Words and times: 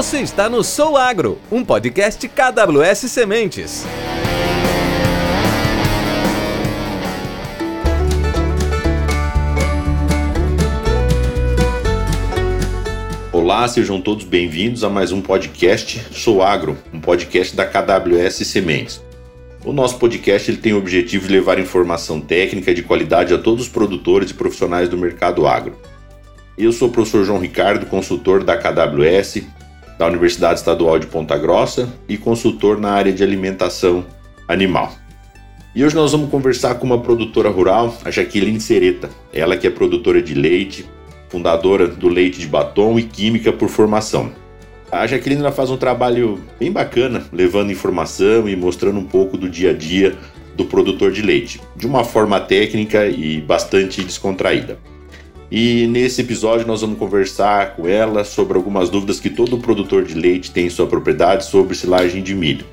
Você 0.00 0.20
está 0.20 0.48
no 0.48 0.64
Sou 0.64 0.96
Agro, 0.96 1.38
um 1.52 1.62
podcast 1.62 2.26
KWS 2.26 3.00
Sementes. 3.00 3.84
Olá, 13.30 13.68
sejam 13.68 14.00
todos 14.00 14.24
bem-vindos 14.24 14.82
a 14.82 14.88
mais 14.88 15.12
um 15.12 15.20
podcast 15.20 16.02
Sou 16.14 16.42
Agro, 16.42 16.78
um 16.94 16.98
podcast 16.98 17.54
da 17.54 17.66
KWS 17.66 18.36
Sementes. 18.46 19.02
O 19.66 19.70
nosso 19.70 19.98
podcast 19.98 20.50
ele 20.50 20.62
tem 20.62 20.72
o 20.72 20.78
objetivo 20.78 21.26
de 21.26 21.34
levar 21.34 21.58
informação 21.58 22.22
técnica 22.22 22.72
de 22.72 22.82
qualidade 22.82 23.34
a 23.34 23.38
todos 23.38 23.66
os 23.66 23.68
produtores 23.68 24.30
e 24.30 24.34
profissionais 24.34 24.88
do 24.88 24.96
mercado 24.96 25.46
agro. 25.46 25.78
Eu 26.56 26.72
sou 26.72 26.88
o 26.88 26.90
professor 26.90 27.22
João 27.22 27.38
Ricardo, 27.38 27.84
consultor 27.84 28.42
da 28.42 28.56
KWS, 28.56 29.59
da 30.00 30.06
Universidade 30.06 30.60
Estadual 30.60 30.98
de 30.98 31.06
Ponta 31.06 31.36
Grossa 31.36 31.86
e 32.08 32.16
consultor 32.16 32.80
na 32.80 32.90
área 32.90 33.12
de 33.12 33.22
alimentação 33.22 34.02
animal. 34.48 34.94
E 35.74 35.84
hoje 35.84 35.94
nós 35.94 36.12
vamos 36.12 36.30
conversar 36.30 36.76
com 36.76 36.86
uma 36.86 37.02
produtora 37.02 37.50
rural, 37.50 37.94
a 38.02 38.10
Jaqueline 38.10 38.58
Sereta. 38.62 39.10
Ela 39.30 39.58
que 39.58 39.66
é 39.66 39.70
produtora 39.70 40.22
de 40.22 40.32
leite, 40.32 40.88
fundadora 41.28 41.86
do 41.86 42.08
Leite 42.08 42.40
de 42.40 42.46
Batom 42.46 42.98
e 42.98 43.02
química 43.02 43.52
por 43.52 43.68
formação. 43.68 44.32
A 44.90 45.06
Jaqueline 45.06 45.52
faz 45.52 45.68
um 45.68 45.76
trabalho 45.76 46.40
bem 46.58 46.72
bacana, 46.72 47.22
levando 47.30 47.70
informação 47.70 48.48
e 48.48 48.56
mostrando 48.56 48.98
um 48.98 49.04
pouco 49.04 49.36
do 49.36 49.50
dia 49.50 49.72
a 49.72 49.74
dia 49.74 50.16
do 50.56 50.64
produtor 50.64 51.12
de 51.12 51.20
leite, 51.20 51.60
de 51.76 51.86
uma 51.86 52.04
forma 52.04 52.40
técnica 52.40 53.06
e 53.06 53.38
bastante 53.42 54.02
descontraída. 54.02 54.78
E 55.50 55.88
nesse 55.88 56.20
episódio 56.20 56.64
nós 56.64 56.80
vamos 56.80 56.98
conversar 56.98 57.74
com 57.74 57.88
ela 57.88 58.22
sobre 58.22 58.56
algumas 58.56 58.88
dúvidas 58.88 59.18
que 59.18 59.28
todo 59.28 59.58
produtor 59.58 60.04
de 60.04 60.14
leite 60.14 60.52
tem 60.52 60.66
em 60.66 60.70
sua 60.70 60.86
propriedade 60.86 61.44
sobre 61.44 61.74
silagem 61.74 62.22
de 62.22 62.34
milho. 62.34 62.64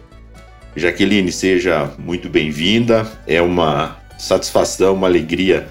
Jaqueline, 0.75 1.31
seja 1.31 1.91
muito 1.97 2.29
bem-vinda. 2.29 3.11
É 3.25 3.41
uma 3.41 3.97
satisfação, 4.19 4.93
uma 4.93 5.07
alegria, 5.07 5.67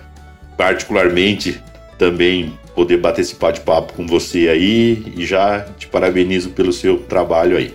particularmente 0.56 1.62
também 1.96 2.58
poder 2.74 2.96
bater 2.96 3.20
esse 3.20 3.36
bate-papo 3.36 3.92
com 3.92 4.04
você 4.04 4.48
aí 4.48 5.14
e 5.16 5.24
já 5.24 5.60
te 5.78 5.86
parabenizo 5.86 6.50
pelo 6.50 6.72
seu 6.72 6.98
trabalho 6.98 7.56
aí. 7.56 7.72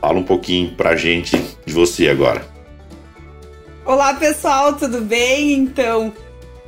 Fala 0.00 0.18
um 0.18 0.24
pouquinho 0.24 0.74
pra 0.74 0.96
gente 0.96 1.36
de 1.66 1.72
você 1.74 2.08
agora. 2.08 2.42
Olá 3.84 4.14
pessoal, 4.14 4.72
tudo 4.72 5.02
bem? 5.02 5.52
Então, 5.52 6.12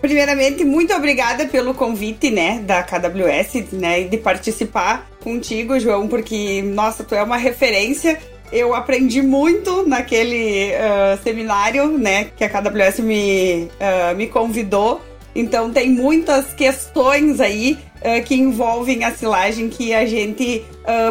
Primeiramente, 0.03 0.65
muito 0.65 0.93
obrigada 0.93 1.47
pelo 1.47 1.73
convite, 1.73 2.29
né, 2.29 2.61
da 2.67 2.83
KWS, 2.83 3.73
né, 3.73 4.03
de 4.03 4.19
participar 4.19 5.09
contigo, 5.23 5.79
João, 5.79 6.09
porque, 6.09 6.61
nossa, 6.61 7.05
tu 7.05 7.15
é 7.15 7.23
uma 7.23 7.37
referência. 7.37 8.19
Eu 8.51 8.75
aprendi 8.75 9.23
muito 9.23 9.89
naquele 9.89 10.73
uh, 10.73 11.23
seminário, 11.23 11.97
né, 11.97 12.25
que 12.37 12.43
a 12.43 12.49
KWS 12.49 12.99
me, 12.99 13.71
uh, 13.79 14.17
me 14.17 14.27
convidou. 14.27 15.01
Então, 15.37 15.71
tem 15.71 15.89
muitas 15.89 16.53
questões 16.53 17.41
aí 17.41 17.79
uh, 17.99 18.25
que 18.25 18.35
envolvem 18.35 19.05
a 19.05 19.13
silagem 19.13 19.69
que 19.69 19.95
a 19.95 20.05
gente 20.05 20.65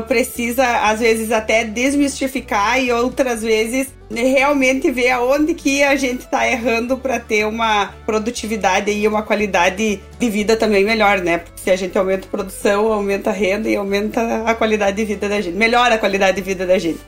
precisa, 0.05 0.67
às 0.81 0.99
vezes, 0.99 1.31
até 1.31 1.63
desmistificar 1.63 2.77
e 2.83 2.91
outras 2.91 3.41
vezes 3.41 3.87
realmente 4.13 4.91
ver 4.91 5.11
aonde 5.11 5.53
que 5.53 5.83
a 5.83 5.95
gente 5.95 6.21
está 6.21 6.47
errando 6.47 6.97
para 6.97 7.19
ter 7.19 7.45
uma 7.45 7.93
produtividade 8.05 8.91
e 8.91 9.07
uma 9.07 9.23
qualidade 9.23 10.01
de 10.19 10.29
vida 10.29 10.55
também 10.55 10.83
melhor, 10.83 11.19
né? 11.19 11.39
Porque 11.39 11.61
se 11.61 11.71
a 11.71 11.75
gente 11.75 11.97
aumenta 11.97 12.25
a 12.27 12.29
produção, 12.29 12.91
aumenta 12.91 13.29
a 13.29 13.33
renda 13.33 13.69
e 13.69 13.75
aumenta 13.75 14.43
a 14.45 14.53
qualidade 14.53 14.97
de 14.97 15.05
vida 15.05 15.27
da 15.29 15.41
gente, 15.41 15.55
melhora 15.55 15.95
a 15.95 15.97
qualidade 15.97 16.37
de 16.37 16.43
vida 16.43 16.65
da 16.65 16.77
gente. 16.77 16.99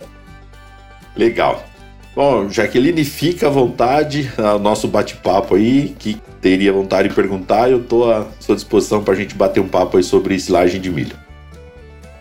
Legal. 1.15 1.63
Bom, 2.15 2.47
Jaqueline, 2.47 3.03
fica 3.03 3.47
à 3.47 3.49
vontade, 3.49 4.31
o 4.37 4.59
nosso 4.59 4.87
bate-papo 4.87 5.55
aí, 5.55 5.95
que 5.97 6.21
teria 6.41 6.71
vontade 6.71 7.09
de 7.09 7.15
perguntar, 7.15 7.71
eu 7.71 7.79
estou 7.81 8.11
à 8.11 8.27
sua 8.39 8.53
disposição 8.53 9.03
para 9.03 9.13
a 9.13 9.17
gente 9.17 9.33
bater 9.33 9.59
um 9.59 9.67
papo 9.67 9.97
aí 9.97 10.03
sobre 10.03 10.39
silagem 10.39 10.79
de 10.79 10.91
milho. 10.91 11.17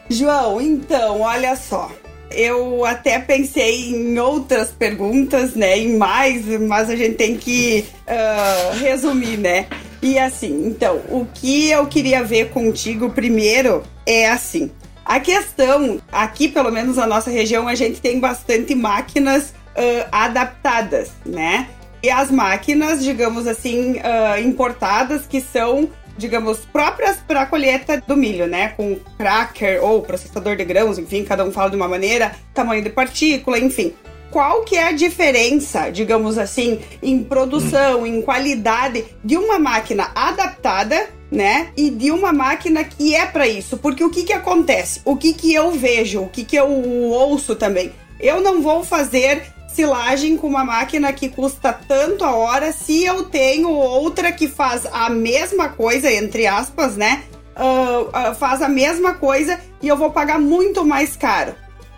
João, 0.09 0.61
então, 0.61 1.21
olha 1.21 1.55
só. 1.56 1.91
Eu 2.34 2.84
até 2.84 3.19
pensei 3.19 3.91
em 3.91 4.19
outras 4.19 4.70
perguntas, 4.70 5.54
né? 5.54 5.78
Em 5.78 5.97
mais, 5.97 6.47
mas 6.60 6.91
a 6.91 6.97
gente 6.97 7.15
tem 7.15 7.37
que 7.37 7.84
uh, 8.06 8.78
resumir, 8.78 9.37
né? 9.37 9.66
E 10.03 10.19
assim, 10.19 10.66
então, 10.66 11.00
o 11.09 11.26
que 11.32 11.70
eu 11.70 11.87
queria 11.87 12.25
ver 12.25 12.50
contigo 12.50 13.10
primeiro 13.10 13.82
é 14.04 14.28
assim. 14.28 14.70
A 15.04 15.20
questão, 15.20 16.00
aqui 16.10 16.48
pelo 16.48 16.70
menos 16.70 16.97
na 16.97 17.06
nossa 17.06 17.31
região, 17.31 17.69
a 17.69 17.75
gente 17.75 18.00
tem 18.00 18.19
bastante 18.19 18.75
máquinas 18.75 19.50
uh, 19.50 20.09
adaptadas, 20.10 21.10
né? 21.25 21.69
E 22.03 22.10
as 22.10 22.32
máquinas, 22.32 23.03
digamos 23.04 23.47
assim, 23.47 23.93
uh, 23.93 24.41
importadas, 24.44 25.25
que 25.25 25.41
são 25.41 25.88
digamos, 26.17 26.59
próprias 26.59 27.17
para 27.17 27.43
a 27.43 27.47
colheita 27.47 28.03
do 28.06 28.17
milho, 28.17 28.47
né? 28.47 28.69
Com 28.77 28.99
cracker 29.19 29.83
ou 29.83 30.03
processador 30.03 30.56
de 30.56 30.65
grãos, 30.65 30.99
enfim, 30.99 31.25
cada 31.25 31.45
um 31.45 31.53
fala 31.53 31.71
de 31.71 31.77
uma 31.77 31.89
maneira, 31.89 32.33
tamanho 32.55 32.83
de 32.83 32.91
partícula, 32.91 33.59
enfim. 33.59 33.93
Qual 34.31 34.62
que 34.65 34.77
é 34.77 34.84
a 34.84 34.93
diferença, 34.93 35.91
digamos 35.91 36.39
assim, 36.39 36.81
em 37.03 37.23
produção, 37.23 38.06
em 38.06 38.23
qualidade 38.23 39.05
de 39.23 39.37
uma 39.37 39.59
máquina 39.59 40.11
adaptada, 40.15 41.11
né? 41.31 41.69
E 41.77 41.91
de 41.91 42.11
uma 42.11 42.33
máquina 42.33 42.83
que 42.83 43.15
é 43.15 43.27
para 43.27 43.47
isso? 43.47 43.77
Porque 43.77 44.03
o 44.03 44.09
que 44.09 44.23
que 44.23 44.33
acontece? 44.33 45.03
O 45.05 45.17
que 45.17 45.34
que 45.34 45.53
eu 45.53 45.71
vejo? 45.73 46.23
O 46.23 46.29
que 46.29 46.44
que 46.44 46.56
eu 46.56 46.67
ouço 47.11 47.55
também? 47.55 47.93
Eu 48.19 48.41
não 48.41 48.62
vou 48.62 48.83
fazer 48.83 49.43
silagem 49.72 50.37
com 50.37 50.47
uma 50.47 50.65
máquina 50.65 51.12
que 51.12 51.28
custa 51.28 51.72
tanto 51.72 52.25
a 52.25 52.34
hora 52.34 52.72
se 52.72 53.05
eu 53.05 53.25
tenho 53.25 53.71
outra 53.71 54.31
que 54.33 54.49
faz 54.49 54.87
a 54.93 55.09
mesma 55.10 55.69
coisa, 55.69 56.10
entre 56.10 56.47
aspas, 56.47 56.97
né? 56.97 57.25
Uh, 57.56 58.09
uh, 58.09 58.34
faz 58.34 58.62
a 58.62 58.69
mesma 58.69 59.15
coisa 59.15 59.59
e 59.82 59.88
eu 59.88 59.97
vou 59.97 60.11
pagar 60.11 60.38
muito 60.38 60.84
mais 60.84 61.16
caro. 61.16 61.55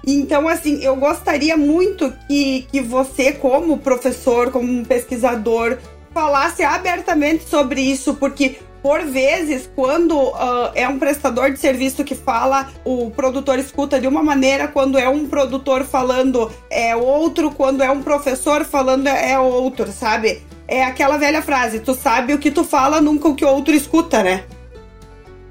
Então, 0.07 0.49
assim, 0.49 0.83
eu 0.83 0.97
gostaria 0.97 1.57
muito 1.57 2.13
que, 2.29 2.67
que 2.71 2.81
você, 2.81 3.33
como 3.33 3.79
professor, 3.79 4.51
como 4.51 4.85
pesquisador, 4.85 5.79
falasse 6.13 6.63
abertamente 6.63 7.49
sobre 7.49 7.81
isso, 7.81 8.15
porque 8.15 8.59
por 8.85 9.01
vezes, 9.07 9.67
quando 9.75 10.15
uh, 10.15 10.71
é 10.75 10.87
um 10.87 10.99
prestador 10.99 11.51
de 11.51 11.59
serviço 11.59 12.05
que 12.05 12.15
fala, 12.15 12.71
o 12.85 13.11
produtor 13.11 13.59
escuta 13.59 13.99
de 13.99 14.07
uma 14.07 14.23
maneira, 14.23 14.69
quando 14.69 14.99
é 14.99 15.09
um 15.09 15.27
produtor 15.27 15.85
falando 15.87 16.53
é 16.71 16.95
outro, 16.95 17.51
quando 17.51 17.83
é 17.83 17.91
um 17.91 18.03
professor 18.03 18.63
falando 18.63 19.07
é 19.07 19.39
outro, 19.39 19.91
sabe? 19.91 20.43
É 20.69 20.85
aquela 20.85 21.17
velha 21.17 21.41
frase, 21.41 21.81
tu 21.81 21.95
sabe 21.95 22.35
o 22.35 22.39
que 22.39 22.51
tu 22.51 22.63
fala, 22.63 23.01
nunca 23.01 23.27
o 23.27 23.35
que 23.35 23.43
o 23.43 23.49
outro 23.49 23.75
escuta, 23.75 24.23
né? 24.23 24.45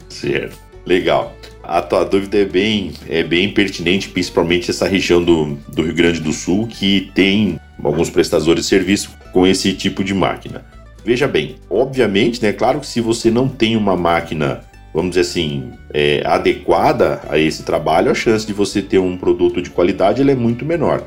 Certo, 0.08 0.56
legal. 0.86 1.34
A 1.64 1.82
tua 1.82 2.06
dúvida 2.06 2.38
é 2.38 2.46
bem, 2.46 2.94
é 3.10 3.24
bem 3.24 3.52
pertinente, 3.52 4.10
principalmente 4.10 4.70
essa 4.70 4.88
região 4.88 5.24
do, 5.24 5.56
do 5.70 5.82
Rio 5.82 5.96
Grande 5.96 6.20
do 6.20 6.34
Sul, 6.34 6.68
que 6.68 7.10
tem 7.16 7.60
alguns 7.84 8.12
prestadores 8.12 8.66
de 8.66 8.70
serviço 8.70 9.10
com 9.32 9.48
esse 9.48 9.74
tipo 9.74 10.04
de 10.04 10.14
máquina. 10.14 10.64
Veja 11.06 11.28
bem, 11.28 11.56
obviamente, 11.70 12.42
né? 12.42 12.54
Claro 12.54 12.80
que 12.80 12.88
se 12.88 13.02
você 13.02 13.30
não 13.30 13.48
tem 13.48 13.76
uma 13.76 13.96
máquina, 13.96 14.62
vamos 14.94 15.12
dizer 15.12 15.22
assim, 15.22 15.72
é, 15.94 16.24
adequada 16.26 17.22
a 17.30 17.38
esse 17.38 17.64
trabalho, 17.64 18.10
a 18.10 18.16
chance 18.16 18.48
de 18.48 18.54
você 18.54 18.82
ter 18.82 19.00
um 19.00 19.18
produto 19.18 19.62
de 19.62 19.70
qualidade 19.70 20.22
é 20.22 20.36
muito 20.36 20.64
menor. 20.64 21.04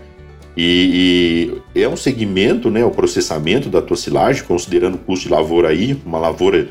E, 0.55 1.61
e, 1.75 1.83
é 1.83 1.89
um 1.89 1.97
segmento, 1.97 2.71
né? 2.71 2.85
O 2.85 2.91
processamento 2.91 3.69
da 3.69 3.81
tua 3.81 3.97
silagem, 3.97 4.45
considerando 4.45 4.95
o 4.97 4.99
custo 4.99 5.29
de 5.29 5.35
lavoura 5.35 5.69
aí, 5.69 5.99
uma 6.05 6.19
lavoura, 6.19 6.69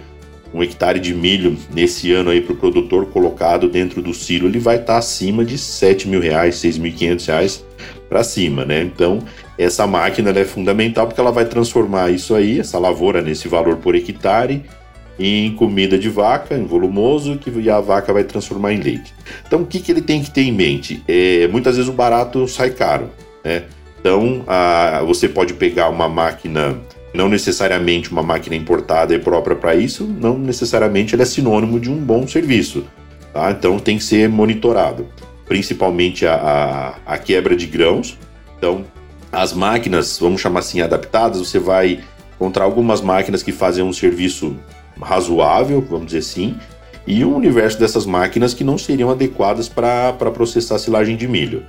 um 0.53 0.61
hectare 0.63 0.99
de 0.99 1.13
milho 1.13 1.57
nesse 1.73 2.11
ano 2.11 2.29
aí 2.29 2.41
para 2.41 2.53
o 2.53 2.57
produtor 2.57 3.07
colocado 3.07 3.67
dentro 3.69 4.01
do 4.01 4.13
silo, 4.13 4.47
ele 4.47 4.59
vai 4.59 4.77
estar 4.77 4.93
tá 4.93 4.99
acima 4.99 5.43
de 5.43 5.57
7 5.57 6.07
mil 6.07 6.19
reais, 6.19 6.55
6.500 6.55 7.27
reais 7.27 7.65
para 8.07 8.23
cima, 8.23 8.65
né? 8.65 8.81
Então 8.81 9.19
essa 9.57 9.87
máquina 9.87 10.31
é 10.31 10.45
fundamental 10.45 11.07
porque 11.07 11.19
ela 11.19 11.31
vai 11.31 11.45
transformar 11.45 12.11
isso 12.11 12.35
aí, 12.35 12.59
essa 12.59 12.77
lavoura, 12.77 13.21
nesse 13.21 13.47
valor 13.47 13.77
por 13.77 13.95
hectare, 13.95 14.63
em 15.17 15.55
comida 15.55 15.97
de 15.97 16.09
vaca, 16.09 16.55
em 16.55 16.65
volumoso, 16.65 17.37
que 17.37 17.69
a 17.69 17.79
vaca 17.79 18.11
vai 18.11 18.23
transformar 18.23 18.73
em 18.73 18.81
leite. 18.81 19.13
Então, 19.47 19.61
o 19.61 19.65
que, 19.65 19.79
que 19.79 19.91
ele 19.91 20.01
tem 20.01 20.21
que 20.21 20.29
ter 20.29 20.41
em 20.41 20.51
mente? 20.51 21.01
É, 21.07 21.47
muitas 21.47 21.77
vezes 21.77 21.89
o 21.89 21.93
barato 21.93 22.47
sai 22.47 22.71
caro, 22.71 23.09
né? 23.43 23.63
Então, 23.99 24.43
a, 24.45 25.01
você 25.05 25.27
pode 25.27 25.53
pegar 25.53 25.89
uma 25.89 26.07
máquina, 26.07 26.77
não 27.13 27.29
necessariamente 27.29 28.11
uma 28.11 28.21
máquina 28.21 28.55
importada 28.55 29.15
e 29.15 29.19
própria 29.19 29.55
para 29.55 29.73
isso, 29.73 30.03
não 30.03 30.37
necessariamente 30.37 31.15
ela 31.15 31.23
é 31.23 31.25
sinônimo 31.25 31.79
de 31.79 31.89
um 31.89 31.95
bom 31.97 32.27
serviço, 32.27 32.85
tá? 33.33 33.49
Então, 33.51 33.79
tem 33.79 33.97
que 33.97 34.03
ser 34.03 34.27
monitorado, 34.27 35.07
principalmente 35.47 36.27
a, 36.27 36.35
a, 37.05 37.13
a 37.13 37.17
quebra 37.17 37.55
de 37.55 37.65
grãos. 37.65 38.17
Então, 38.57 38.83
as 39.35 39.53
máquinas, 39.53 40.17
vamos 40.19 40.41
chamar 40.41 40.59
assim, 40.59 40.81
adaptadas, 40.81 41.39
você 41.39 41.59
vai 41.59 41.99
encontrar 42.35 42.63
algumas 42.63 43.01
máquinas 43.01 43.43
que 43.43 43.51
fazem 43.51 43.83
um 43.83 43.93
serviço 43.93 44.55
razoável, 45.01 45.85
vamos 45.87 46.07
dizer 46.07 46.19
assim, 46.19 46.55
e 47.05 47.23
um 47.23 47.35
universo 47.35 47.77
dessas 47.79 48.05
máquinas 48.05 48.53
que 48.53 48.63
não 48.63 48.77
seriam 48.77 49.09
adequadas 49.11 49.69
para 49.69 50.13
processar 50.13 50.79
silagem 50.79 51.15
de 51.15 51.27
milho. 51.27 51.63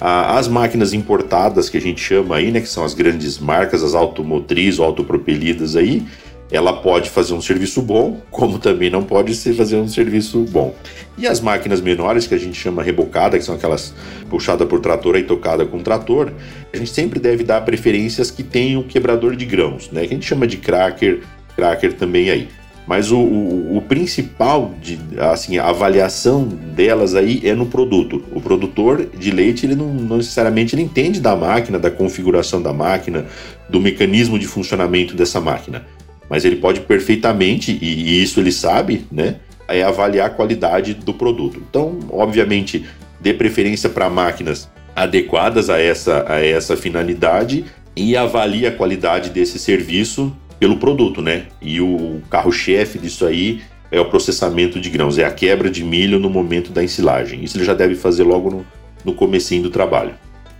As 0.00 0.48
máquinas 0.48 0.92
importadas, 0.92 1.68
que 1.68 1.78
a 1.78 1.80
gente 1.80 2.00
chama 2.00 2.36
aí, 2.36 2.50
né, 2.50 2.60
que 2.60 2.68
são 2.68 2.84
as 2.84 2.94
grandes 2.94 3.38
marcas, 3.38 3.82
as 3.82 3.94
automotrizes 3.94 4.80
autopropelidas 4.80 5.76
aí, 5.76 6.04
ela 6.54 6.72
pode 6.72 7.10
fazer 7.10 7.34
um 7.34 7.40
serviço 7.40 7.82
bom, 7.82 8.20
como 8.30 8.60
também 8.60 8.88
não 8.88 9.02
pode 9.02 9.34
ser 9.34 9.54
fazer 9.54 9.76
um 9.76 9.88
serviço 9.88 10.44
bom. 10.50 10.72
E 11.18 11.26
as 11.26 11.40
máquinas 11.40 11.80
menores, 11.80 12.28
que 12.28 12.34
a 12.34 12.38
gente 12.38 12.56
chama 12.56 12.82
rebocada, 12.82 13.36
que 13.36 13.44
são 13.44 13.56
aquelas 13.56 13.92
puxadas 14.30 14.68
por 14.68 14.78
trator 14.78 15.16
e 15.16 15.24
tocada 15.24 15.66
com 15.66 15.80
trator, 15.80 16.32
a 16.72 16.76
gente 16.76 16.90
sempre 16.90 17.18
deve 17.18 17.42
dar 17.42 17.60
preferências 17.62 18.30
que 18.30 18.44
tenham 18.44 18.84
quebrador 18.84 19.34
de 19.34 19.44
grãos, 19.44 19.90
né? 19.90 20.02
Que 20.02 20.14
a 20.14 20.16
gente 20.16 20.26
chama 20.26 20.46
de 20.46 20.56
cracker, 20.56 21.22
cracker 21.56 21.92
também 21.94 22.30
aí. 22.30 22.48
Mas 22.86 23.10
o, 23.10 23.18
o, 23.18 23.78
o, 23.78 23.82
principal 23.82 24.74
de 24.80 24.98
assim, 25.18 25.56
a 25.56 25.68
avaliação 25.68 26.44
delas 26.46 27.14
aí 27.14 27.40
é 27.42 27.54
no 27.54 27.66
produto. 27.66 28.22
O 28.30 28.40
produtor 28.40 29.08
de 29.18 29.30
leite, 29.30 29.64
ele 29.64 29.74
não, 29.74 29.92
não, 29.92 30.18
necessariamente 30.18 30.74
ele 30.74 30.82
entende 30.82 31.18
da 31.18 31.34
máquina, 31.34 31.78
da 31.78 31.90
configuração 31.90 32.60
da 32.60 32.74
máquina, 32.74 33.24
do 33.68 33.80
mecanismo 33.80 34.38
de 34.38 34.46
funcionamento 34.46 35.16
dessa 35.16 35.40
máquina. 35.40 35.86
Mas 36.28 36.44
ele 36.44 36.56
pode 36.56 36.80
perfeitamente, 36.80 37.78
e, 37.80 37.86
e 37.86 38.22
isso 38.22 38.40
ele 38.40 38.52
sabe, 38.52 39.06
né? 39.10 39.36
É 39.66 39.82
avaliar 39.82 40.26
a 40.26 40.30
qualidade 40.30 40.94
do 40.94 41.14
produto. 41.14 41.62
Então, 41.68 41.98
obviamente, 42.10 42.84
dê 43.20 43.32
preferência 43.32 43.88
para 43.88 44.10
máquinas 44.10 44.68
adequadas 44.94 45.70
a 45.70 45.80
essa, 45.80 46.24
a 46.28 46.44
essa 46.44 46.76
finalidade 46.76 47.64
e 47.96 48.16
avalie 48.16 48.66
a 48.66 48.72
qualidade 48.72 49.30
desse 49.30 49.58
serviço 49.58 50.36
pelo 50.58 50.76
produto, 50.76 51.20
né? 51.20 51.46
E 51.60 51.80
o 51.80 52.20
carro-chefe 52.30 52.98
disso 52.98 53.26
aí 53.26 53.62
é 53.90 54.00
o 54.00 54.06
processamento 54.06 54.80
de 54.80 54.90
grãos, 54.90 55.18
é 55.18 55.24
a 55.24 55.30
quebra 55.30 55.70
de 55.70 55.84
milho 55.84 56.18
no 56.18 56.30
momento 56.30 56.72
da 56.72 56.82
ensilagem. 56.82 57.42
Isso 57.42 57.56
ele 57.56 57.64
já 57.64 57.74
deve 57.74 57.94
fazer 57.94 58.24
logo 58.24 58.50
no, 58.50 58.66
no 59.04 59.14
comecinho 59.14 59.62
do 59.62 59.70
trabalho. 59.70 60.14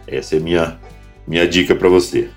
Essa 0.07 0.37
é 0.37 0.41
minha 0.41 0.79
minha 1.27 1.49
dica 1.49 1.75
para 1.75 1.89
você. 1.89 2.29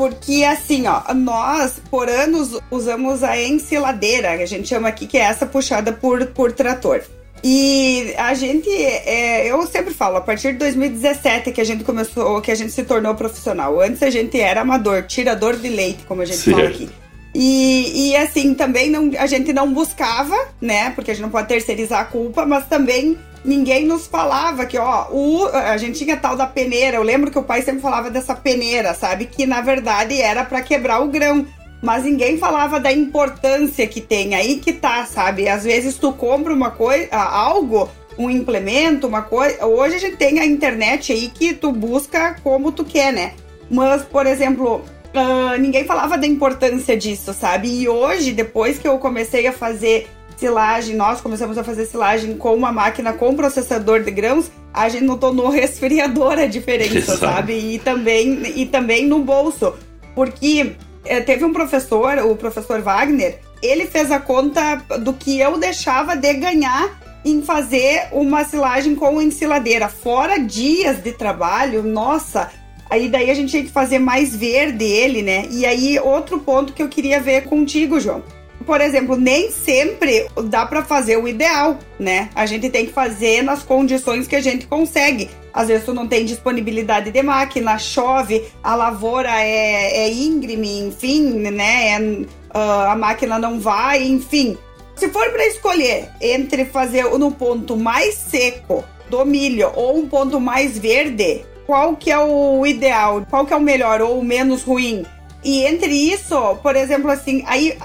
Porque 0.00 0.44
assim, 0.44 0.86
ó, 0.86 1.12
nós 1.12 1.74
por 1.90 2.08
anos 2.08 2.58
usamos 2.70 3.22
a 3.22 3.38
ensiladeira, 3.38 4.34
que 4.38 4.42
a 4.44 4.46
gente 4.46 4.66
chama 4.66 4.88
aqui, 4.88 5.06
que 5.06 5.18
é 5.18 5.20
essa 5.20 5.44
puxada 5.44 5.92
por, 5.92 6.24
por 6.28 6.52
trator. 6.52 7.02
E 7.44 8.14
a 8.16 8.32
gente, 8.32 8.70
é, 8.70 9.46
eu 9.46 9.66
sempre 9.66 9.92
falo, 9.92 10.16
a 10.16 10.22
partir 10.22 10.52
de 10.52 10.58
2017 10.60 11.52
que 11.52 11.60
a 11.60 11.64
gente 11.64 11.84
começou, 11.84 12.40
que 12.40 12.50
a 12.50 12.54
gente 12.54 12.72
se 12.72 12.82
tornou 12.82 13.14
profissional. 13.14 13.78
Antes 13.78 14.02
a 14.02 14.08
gente 14.08 14.40
era 14.40 14.62
amador, 14.62 15.02
tirador 15.02 15.54
de 15.56 15.68
leite, 15.68 16.02
como 16.08 16.22
a 16.22 16.24
gente 16.24 16.38
Sim. 16.38 16.52
fala 16.52 16.68
aqui. 16.68 16.88
E, 17.34 18.10
e 18.10 18.16
assim, 18.16 18.54
também 18.54 18.90
não, 18.90 19.10
a 19.18 19.26
gente 19.26 19.52
não 19.52 19.72
buscava, 19.72 20.36
né? 20.60 20.90
Porque 20.90 21.10
a 21.10 21.14
gente 21.14 21.22
não 21.22 21.30
pode 21.30 21.48
terceirizar 21.48 22.00
a 22.00 22.04
culpa, 22.04 22.44
mas 22.44 22.66
também 22.66 23.16
ninguém 23.44 23.86
nos 23.86 24.06
falava 24.06 24.66
que, 24.66 24.76
ó, 24.76 25.06
o, 25.10 25.46
a 25.46 25.76
gente 25.76 26.04
tinha 26.04 26.16
tal 26.16 26.36
da 26.36 26.46
peneira. 26.46 26.96
Eu 26.96 27.02
lembro 27.02 27.30
que 27.30 27.38
o 27.38 27.42
pai 27.42 27.62
sempre 27.62 27.80
falava 27.80 28.10
dessa 28.10 28.34
peneira, 28.34 28.94
sabe? 28.94 29.26
Que 29.26 29.46
na 29.46 29.60
verdade 29.60 30.20
era 30.20 30.44
para 30.44 30.60
quebrar 30.60 31.00
o 31.00 31.08
grão 31.08 31.46
mas 31.82 32.04
ninguém 32.04 32.36
falava 32.36 32.78
da 32.78 32.92
importância 32.92 33.86
que 33.86 34.00
tem. 34.00 34.34
Aí 34.34 34.56
que 34.56 34.72
tá, 34.72 35.04
sabe? 35.06 35.48
Às 35.48 35.64
vezes 35.64 35.96
tu 35.96 36.12
compra 36.12 36.52
uma 36.52 36.70
coisa, 36.70 37.08
algo, 37.16 37.88
um 38.18 38.28
implemento, 38.28 39.06
uma 39.06 39.22
coisa. 39.22 39.64
Hoje 39.66 39.96
a 39.96 39.98
gente 39.98 40.16
tem 40.16 40.38
a 40.40 40.46
internet 40.46 41.12
aí 41.12 41.28
que 41.28 41.54
tu 41.54 41.72
busca 41.72 42.36
como 42.42 42.70
tu 42.70 42.84
quer, 42.84 43.12
né? 43.12 43.32
Mas, 43.70 44.02
por 44.02 44.26
exemplo, 44.26 44.84
uh, 45.14 45.58
ninguém 45.58 45.84
falava 45.84 46.16
da 46.16 46.26
importância 46.26 46.96
disso, 46.96 47.32
sabe? 47.32 47.68
E 47.68 47.88
hoje, 47.88 48.32
depois 48.32 48.78
que 48.78 48.88
eu 48.88 48.98
comecei 48.98 49.46
a 49.46 49.52
fazer 49.52 50.08
silagem, 50.36 50.96
nós 50.96 51.20
começamos 51.20 51.58
a 51.58 51.64
fazer 51.64 51.84
silagem 51.84 52.36
com 52.36 52.54
uma 52.54 52.72
máquina 52.72 53.12
com 53.12 53.34
processador 53.36 54.02
de 54.02 54.10
grãos, 54.10 54.50
a 54.72 54.88
gente 54.88 55.04
notou 55.04 55.34
no 55.34 55.50
resfriador 55.50 56.38
a 56.38 56.46
diferença, 56.46 57.16
sabe? 57.16 57.52
E 57.52 57.78
também, 57.78 58.42
e 58.56 58.66
também 58.66 59.06
no 59.06 59.20
bolso. 59.20 59.74
Porque 60.14 60.74
é, 61.04 61.20
teve 61.20 61.44
um 61.44 61.52
professor, 61.52 62.18
o 62.18 62.34
professor 62.36 62.80
Wagner, 62.80 63.40
ele 63.62 63.86
fez 63.86 64.10
a 64.10 64.18
conta 64.18 64.76
do 65.00 65.12
que 65.12 65.38
eu 65.38 65.58
deixava 65.58 66.16
de 66.16 66.32
ganhar 66.34 66.98
em 67.24 67.42
fazer 67.42 68.08
uma 68.12 68.44
silagem 68.44 68.94
com 68.94 69.20
ensiladeira. 69.20 69.88
Fora 69.88 70.38
dias 70.38 71.02
de 71.02 71.12
trabalho, 71.12 71.82
nossa, 71.82 72.50
aí 72.90 73.08
daí 73.08 73.30
a 73.30 73.34
gente 73.34 73.50
tinha 73.50 73.62
que 73.62 73.70
fazer 73.70 73.98
mais 73.98 74.34
verde 74.34 74.84
ele, 74.84 75.22
né? 75.22 75.46
E 75.50 75.64
aí 75.64 75.98
outro 75.98 76.40
ponto 76.40 76.72
que 76.72 76.82
eu 76.82 76.88
queria 76.88 77.20
ver 77.20 77.44
contigo, 77.44 78.00
João. 78.00 78.22
Por 78.66 78.80
exemplo, 78.80 79.16
nem 79.16 79.50
sempre 79.50 80.26
dá 80.44 80.66
para 80.66 80.84
fazer 80.84 81.16
o 81.16 81.26
ideal, 81.26 81.78
né? 81.98 82.28
A 82.34 82.44
gente 82.44 82.68
tem 82.68 82.84
que 82.84 82.92
fazer 82.92 83.42
nas 83.42 83.62
condições 83.62 84.26
que 84.26 84.36
a 84.36 84.40
gente 84.40 84.66
consegue. 84.66 85.30
Às 85.52 85.68
vezes 85.68 85.86
tu 85.86 85.94
não 85.94 86.06
tem 86.06 86.24
disponibilidade 86.24 87.10
de 87.10 87.22
máquina, 87.22 87.78
chove, 87.78 88.44
a 88.62 88.74
lavoura 88.74 89.30
é, 89.42 90.04
é 90.04 90.12
íngreme, 90.12 90.80
enfim, 90.80 91.22
né? 91.50 91.92
É, 91.92 91.98
uh, 91.98 92.90
a 92.90 92.96
máquina 92.96 93.38
não 93.38 93.58
vai, 93.58 94.02
enfim. 94.06 94.58
Se 94.94 95.08
for 95.08 95.30
para 95.30 95.46
escolher 95.46 96.10
entre 96.20 96.66
fazer 96.66 97.04
no 97.18 97.30
ponto 97.30 97.76
mais 97.76 98.14
seco 98.14 98.84
do 99.08 99.24
milho 99.24 99.72
ou 99.74 99.98
um 99.98 100.06
ponto 100.06 100.38
mais 100.38 100.78
verde, 100.78 101.42
qual 101.66 101.96
que 101.96 102.10
é 102.10 102.18
o 102.18 102.66
ideal? 102.66 103.26
Qual 103.28 103.46
que 103.46 103.52
é 103.52 103.56
o 103.56 103.60
melhor 103.60 104.00
ou 104.00 104.18
o 104.18 104.24
menos 104.24 104.62
ruim? 104.62 105.04
E 105.44 105.62
entre 105.62 105.92
isso, 105.92 106.56
por 106.62 106.76
exemplo, 106.76 107.10
assim, 107.10 107.42
aí 107.46 107.76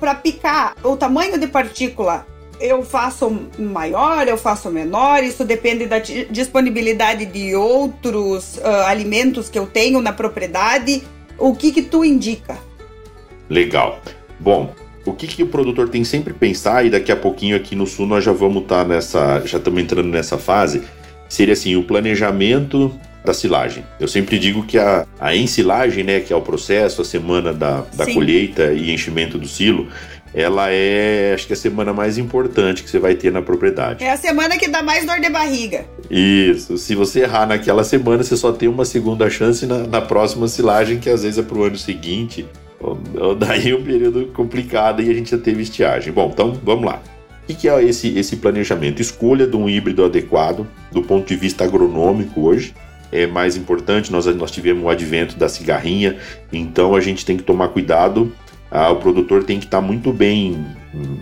para 0.00 0.14
picar 0.14 0.74
o 0.82 0.96
tamanho 0.96 1.38
de 1.38 1.46
partícula 1.46 2.26
eu 2.60 2.82
faço 2.82 3.48
maior, 3.58 4.26
eu 4.28 4.36
faço 4.36 4.70
menor, 4.70 5.22
isso 5.22 5.44
depende 5.44 5.86
da 5.86 5.98
disponibilidade 5.98 7.26
de 7.26 7.54
outros 7.54 8.58
uh, 8.58 8.86
alimentos 8.86 9.48
que 9.48 9.58
eu 9.58 9.66
tenho 9.66 10.00
na 10.00 10.12
propriedade. 10.12 11.02
O 11.38 11.54
que 11.54 11.72
que 11.72 11.82
tu 11.82 12.04
indica? 12.04 12.56
Legal. 13.50 14.00
Bom, 14.38 14.72
o 15.04 15.12
que, 15.12 15.26
que 15.26 15.42
o 15.42 15.48
produtor 15.48 15.88
tem 15.88 16.04
sempre 16.04 16.32
pensar, 16.32 16.86
e 16.86 16.90
daqui 16.90 17.12
a 17.12 17.16
pouquinho 17.16 17.56
aqui 17.56 17.74
no 17.74 17.86
sul 17.86 18.06
nós 18.06 18.24
já 18.24 18.32
vamos 18.32 18.62
estar 18.62 18.82
tá 18.82 18.88
nessa, 18.88 19.42
já 19.44 19.58
estamos 19.58 19.82
entrando 19.82 20.08
nessa 20.08 20.38
fase, 20.38 20.82
seria 21.28 21.52
assim, 21.52 21.76
o 21.76 21.82
planejamento 21.82 22.92
da 23.24 23.32
silagem. 23.32 23.84
Eu 23.98 24.06
sempre 24.06 24.38
digo 24.38 24.64
que 24.64 24.78
a, 24.78 25.06
a 25.18 25.34
ensilagem, 25.34 26.04
né, 26.04 26.20
que 26.20 26.32
é 26.32 26.36
o 26.36 26.42
processo, 26.42 27.00
a 27.00 27.04
semana 27.04 27.54
da, 27.54 27.84
da 27.94 28.04
colheita 28.12 28.72
e 28.72 28.92
enchimento 28.92 29.38
do 29.38 29.48
silo, 29.48 29.88
ela 30.34 30.70
é, 30.70 31.32
acho 31.32 31.46
que 31.46 31.52
a 31.52 31.56
semana 31.56 31.92
mais 31.92 32.18
importante 32.18 32.82
que 32.82 32.90
você 32.90 32.98
vai 32.98 33.14
ter 33.14 33.32
na 33.32 33.40
propriedade. 33.40 34.04
É 34.04 34.10
a 34.10 34.16
semana 34.16 34.58
que 34.58 34.68
dá 34.68 34.82
mais 34.82 35.06
dor 35.06 35.20
de 35.20 35.30
barriga. 35.30 35.86
Isso. 36.10 36.76
Se 36.76 36.94
você 36.94 37.20
errar 37.20 37.46
naquela 37.46 37.84
semana, 37.84 38.22
você 38.22 38.36
só 38.36 38.52
tem 38.52 38.68
uma 38.68 38.84
segunda 38.84 39.30
chance 39.30 39.64
na, 39.64 39.86
na 39.86 40.00
próxima 40.02 40.48
silagem, 40.48 40.98
que 40.98 41.08
às 41.08 41.22
vezes 41.22 41.38
é 41.38 41.42
pro 41.42 41.62
ano 41.64 41.78
seguinte. 41.78 42.46
Daí 43.38 43.70
é 43.70 43.74
um 43.74 43.82
período 43.82 44.26
complicado 44.34 45.00
e 45.00 45.08
a 45.08 45.14
gente 45.14 45.30
já 45.30 45.38
teve 45.38 45.62
estiagem. 45.62 46.12
Bom, 46.12 46.30
então 46.32 46.52
vamos 46.62 46.84
lá. 46.84 47.00
O 47.48 47.54
que 47.54 47.68
é 47.68 47.82
esse, 47.84 48.18
esse 48.18 48.36
planejamento? 48.36 49.00
Escolha 49.00 49.46
de 49.46 49.56
um 49.56 49.68
híbrido 49.68 50.04
adequado 50.04 50.66
do 50.90 51.02
ponto 51.02 51.26
de 51.28 51.36
vista 51.36 51.64
agronômico 51.64 52.42
hoje. 52.42 52.74
É 53.14 53.26
mais 53.26 53.56
importante, 53.56 54.10
nós, 54.10 54.26
nós 54.26 54.50
tivemos 54.50 54.84
o 54.84 54.88
advento 54.88 55.36
da 55.36 55.48
cigarrinha, 55.48 56.18
então 56.52 56.94
a 56.96 57.00
gente 57.00 57.24
tem 57.24 57.36
que 57.36 57.44
tomar 57.44 57.68
cuidado 57.68 58.32
ah, 58.74 58.90
o 58.90 58.96
produtor 58.96 59.44
tem 59.44 59.60
que 59.60 59.66
estar 59.66 59.80
tá 59.80 59.86
muito 59.86 60.12
bem 60.12 60.66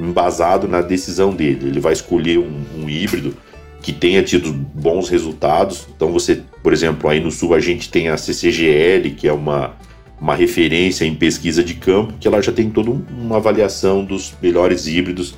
embasado 0.01 0.67
na 0.67 0.81
decisão 0.81 1.35
dele. 1.35 1.69
Ele 1.69 1.81
vai 1.81 1.93
escolher 1.93 2.39
um, 2.39 2.65
um, 2.79 2.89
híbrido 2.89 3.37
que 3.83 3.93
tenha 3.93 4.23
tido 4.23 4.51
bons 4.51 5.11
resultados. 5.11 5.87
Então 5.95 6.11
você, 6.11 6.41
por 6.63 6.73
exemplo, 6.73 7.11
aí 7.11 7.21
no 7.21 7.31
sul 7.31 7.53
a 7.53 7.61
gente 7.61 7.91
tem 7.91 8.09
a 8.09 8.17
CCGL, 8.17 9.11
que 9.11 9.29
é 9.29 9.33
uma, 9.35 9.77
uma 10.19 10.35
referência 10.35 11.05
em 11.05 11.15
pesquisa 11.15 11.63
de 11.63 11.75
campo, 11.75 12.15
que 12.19 12.27
ela 12.27 12.41
já 12.41 12.53
tem 12.53 12.71
toda 12.71 12.91
uma 12.91 13.37
avaliação 13.37 14.03
dos 14.03 14.33
melhores 14.41 14.87
híbridos 14.87 15.35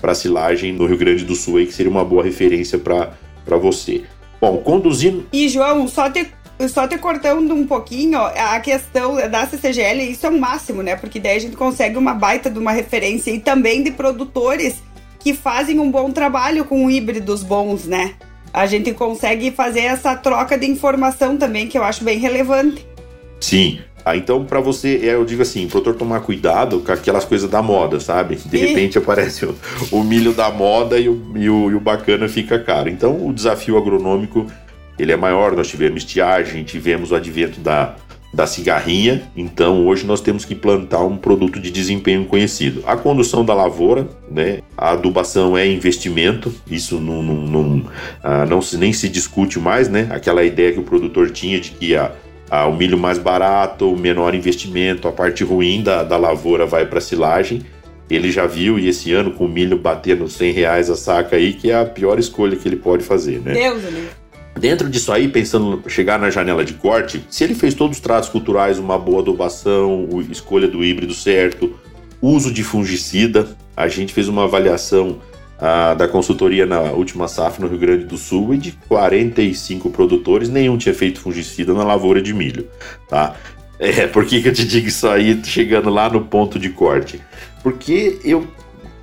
para 0.00 0.14
silagem 0.14 0.72
no 0.72 0.86
Rio 0.86 0.96
Grande 0.96 1.22
do 1.22 1.34
Sul, 1.34 1.58
aí, 1.58 1.66
que 1.66 1.74
seria 1.74 1.90
uma 1.90 2.04
boa 2.04 2.24
referência 2.24 2.78
para 2.78 3.56
você. 3.58 4.04
Bom, 4.40 4.58
conduzindo. 4.58 5.26
E 5.32 5.48
João, 5.48 5.88
só 5.88 6.10
te 6.10 6.26
só 6.68 6.88
te 6.88 6.98
cortando 6.98 7.54
um 7.54 7.64
pouquinho, 7.64 8.18
a 8.18 8.58
questão 8.58 9.14
da 9.30 9.46
CCGL, 9.46 10.10
isso 10.10 10.26
é 10.26 10.28
o 10.28 10.32
um 10.32 10.40
máximo, 10.40 10.82
né? 10.82 10.96
Porque 10.96 11.20
daí 11.20 11.36
a 11.36 11.40
gente 11.40 11.54
consegue 11.54 11.96
uma 11.96 12.14
baita 12.14 12.50
de 12.50 12.58
uma 12.58 12.72
referência 12.72 13.30
e 13.30 13.38
também 13.38 13.80
de 13.80 13.92
produtores 13.92 14.82
que 15.20 15.34
fazem 15.34 15.78
um 15.78 15.88
bom 15.88 16.10
trabalho 16.10 16.64
com 16.64 16.90
híbridos 16.90 17.44
bons, 17.44 17.84
né? 17.84 18.14
A 18.52 18.66
gente 18.66 18.92
consegue 18.92 19.50
fazer 19.52 19.82
essa 19.82 20.16
troca 20.16 20.58
de 20.58 20.66
informação 20.66 21.36
também, 21.36 21.68
que 21.68 21.78
eu 21.78 21.84
acho 21.84 22.02
bem 22.02 22.18
relevante. 22.18 22.84
Sim. 23.40 23.78
Ah, 24.08 24.16
então, 24.16 24.42
para 24.42 24.58
você, 24.58 25.00
é, 25.02 25.12
eu 25.12 25.24
digo 25.26 25.42
assim, 25.42 25.66
o 25.66 25.68
produtor 25.68 25.94
tomar 25.94 26.20
cuidado 26.20 26.80
com 26.80 26.90
aquelas 26.90 27.26
coisas 27.26 27.50
da 27.50 27.60
moda, 27.60 28.00
sabe? 28.00 28.36
De 28.36 28.56
repente 28.56 28.96
aparece 28.96 29.44
o, 29.44 29.54
o, 29.92 30.02
milho 30.02 30.32
da 30.32 30.50
moda 30.50 30.98
e 30.98 31.10
o, 31.10 31.32
e 31.36 31.50
o, 31.50 31.70
e 31.70 31.74
o 31.74 31.80
bacana 31.80 32.26
fica 32.26 32.58
caro. 32.58 32.88
Então, 32.88 33.26
o 33.26 33.34
desafio 33.34 33.76
agronômico 33.76 34.46
ele 34.98 35.12
é 35.12 35.16
maior. 35.16 35.54
Nós 35.54 35.68
tivemos 35.68 35.98
estiagem, 35.98 36.64
tivemos 36.64 37.10
o 37.10 37.16
advento 37.16 37.60
da, 37.60 37.96
da 38.32 38.46
cigarrinha, 38.46 39.22
então 39.36 39.86
hoje 39.86 40.06
nós 40.06 40.22
temos 40.22 40.42
que 40.42 40.54
plantar 40.54 41.04
um 41.04 41.18
produto 41.18 41.60
de 41.60 41.70
desempenho 41.70 42.24
conhecido. 42.24 42.82
A 42.86 42.96
condução 42.96 43.44
da 43.44 43.52
lavoura, 43.52 44.08
né, 44.30 44.60
a 44.74 44.92
adubação 44.92 45.56
é 45.56 45.66
investimento, 45.66 46.50
isso 46.70 46.98
não, 46.98 47.22
não, 47.22 47.34
não, 47.46 47.84
ah, 48.22 48.46
não 48.46 48.62
se, 48.62 48.78
nem 48.78 48.90
se 48.90 49.06
discute 49.06 49.58
mais, 49.58 49.88
né, 49.90 50.08
aquela 50.10 50.42
ideia 50.44 50.72
que 50.72 50.80
o 50.80 50.82
produtor 50.82 51.30
tinha 51.30 51.60
de 51.60 51.72
que 51.72 51.94
a, 51.94 52.12
a, 52.50 52.66
o 52.66 52.76
milho 52.76 52.98
mais 52.98 53.18
barato, 53.18 53.92
o 53.92 53.98
menor 53.98 54.34
investimento, 54.34 55.08
a 55.08 55.12
parte 55.12 55.44
ruim 55.44 55.82
da, 55.82 56.02
da 56.02 56.16
lavoura 56.16 56.66
vai 56.66 56.86
para 56.86 57.00
silagem, 57.00 57.62
ele 58.10 58.30
já 58.30 58.46
viu, 58.46 58.78
e 58.78 58.88
esse 58.88 59.12
ano 59.12 59.32
com 59.32 59.44
o 59.44 59.48
milho 59.48 59.76
batendo 59.76 60.28
100 60.28 60.52
reais 60.52 60.90
a 60.90 60.96
saca 60.96 61.36
aí, 61.36 61.52
que 61.52 61.70
é 61.70 61.78
a 61.78 61.84
pior 61.84 62.18
escolha 62.18 62.56
que 62.56 62.66
ele 62.66 62.76
pode 62.76 63.04
fazer, 63.04 63.40
né? 63.40 63.52
Deus, 63.52 63.82
Deus. 63.82 64.08
Dentro 64.58 64.88
disso 64.88 65.12
aí, 65.12 65.28
pensando 65.28 65.82
chegar 65.86 66.18
na 66.18 66.30
janela 66.30 66.64
de 66.64 66.74
corte, 66.74 67.24
se 67.30 67.44
ele 67.44 67.54
fez 67.54 67.74
todos 67.74 67.98
os 67.98 68.02
tratos 68.02 68.28
culturais, 68.28 68.78
uma 68.78 68.98
boa 68.98 69.20
adubação, 69.20 70.08
escolha 70.30 70.66
do 70.66 70.82
híbrido 70.82 71.14
certo, 71.14 71.74
uso 72.20 72.52
de 72.52 72.64
fungicida, 72.64 73.48
a 73.76 73.86
gente 73.86 74.12
fez 74.12 74.26
uma 74.26 74.44
avaliação 74.44 75.18
da 75.96 76.06
consultoria 76.06 76.64
na 76.64 76.80
última 76.80 77.26
safra 77.26 77.64
no 77.64 77.68
Rio 77.68 77.78
Grande 77.78 78.04
do 78.04 78.16
Sul 78.16 78.54
e 78.54 78.58
de 78.58 78.72
45 78.88 79.90
produtores, 79.90 80.48
nenhum 80.48 80.78
tinha 80.78 80.94
feito 80.94 81.20
fungicida 81.20 81.74
na 81.74 81.82
lavoura 81.82 82.22
de 82.22 82.32
milho, 82.32 82.68
tá? 83.08 83.34
É, 83.78 84.06
por 84.08 84.24
que, 84.24 84.40
que 84.40 84.48
eu 84.48 84.52
te 84.52 84.66
digo 84.66 84.88
isso 84.88 85.08
aí, 85.08 85.40
chegando 85.44 85.90
lá 85.90 86.08
no 86.08 86.22
ponto 86.22 86.58
de 86.58 86.70
corte? 86.70 87.20
Porque 87.62 88.18
eu, 88.24 88.46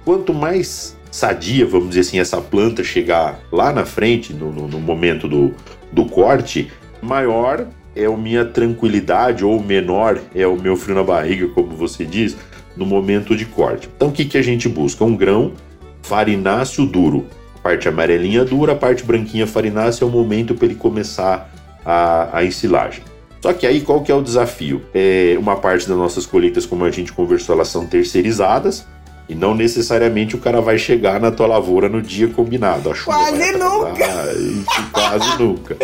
quanto 0.06 0.34
mais 0.34 0.98
sadia, 1.12 1.66
vamos 1.66 1.90
dizer 1.90 2.02
assim, 2.02 2.20
essa 2.20 2.42
planta 2.42 2.84
chegar 2.84 3.40
lá 3.52 3.72
na 3.72 3.86
frente, 3.86 4.34
no, 4.34 4.52
no, 4.52 4.68
no 4.68 4.80
momento 4.80 5.28
do, 5.28 5.54
do 5.92 6.06
corte, 6.06 6.72
maior 7.02 7.68
é 7.96 8.06
a 8.06 8.18
minha 8.18 8.44
tranquilidade, 8.44 9.46
ou 9.46 9.62
menor 9.62 10.20
é 10.34 10.46
o 10.46 10.56
meu 10.56 10.76
frio 10.76 10.96
na 10.96 11.04
barriga, 11.04 11.48
como 11.50 11.70
você 11.70 12.04
diz, 12.04 12.36
no 12.76 12.86
momento 12.86 13.36
de 13.36 13.46
corte. 13.46 13.90
Então, 13.96 14.10
o 14.10 14.12
que, 14.12 14.26
que 14.26 14.38
a 14.38 14.42
gente 14.42 14.68
busca? 14.68 15.06
Um 15.06 15.16
grão 15.16 15.54
farináceo 16.08 16.86
duro. 16.86 17.26
A 17.56 17.60
parte 17.60 17.88
amarelinha 17.88 18.46
dura, 18.46 18.74
a 18.74 18.76
parte 18.76 19.04
branquinha 19.04 19.48
farinácea 19.48 20.06
é 20.06 20.08
o 20.08 20.12
momento 20.12 20.54
para 20.54 20.66
ele 20.66 20.76
começar 20.76 21.50
a, 21.84 22.38
a 22.38 22.46
ensilagem. 22.46 23.04
Só 23.42 23.54
que 23.54 23.66
aí 23.66 23.82
qual 23.82 24.02
que 24.02 24.12
é 24.12 24.16
o 24.16 24.22
desafio? 24.22 24.82
É, 24.94 25.36
uma 25.40 25.56
parte 25.56 25.88
das 25.88 25.98
nossas 25.98 26.26
colheitas, 26.26 26.66
como 26.66 26.84
a 26.84 26.92
gente 26.92 27.12
conversou, 27.14 27.56
elas 27.56 27.68
são 27.68 27.86
terceirizadas. 27.86 28.86
E 29.28 29.34
não 29.34 29.56
necessariamente 29.56 30.36
o 30.36 30.40
cara 30.40 30.62
vai 30.62 30.78
chegar 30.78 31.20
na 31.20 31.32
tua 31.32 31.48
lavoura 31.48 31.90
no 31.90 32.00
dia 32.00 32.28
combinado. 32.28 32.92
A 32.92 32.96
quase 32.96 33.52
nunca! 33.54 34.08
quase 34.92 35.38
nunca. 35.42 35.78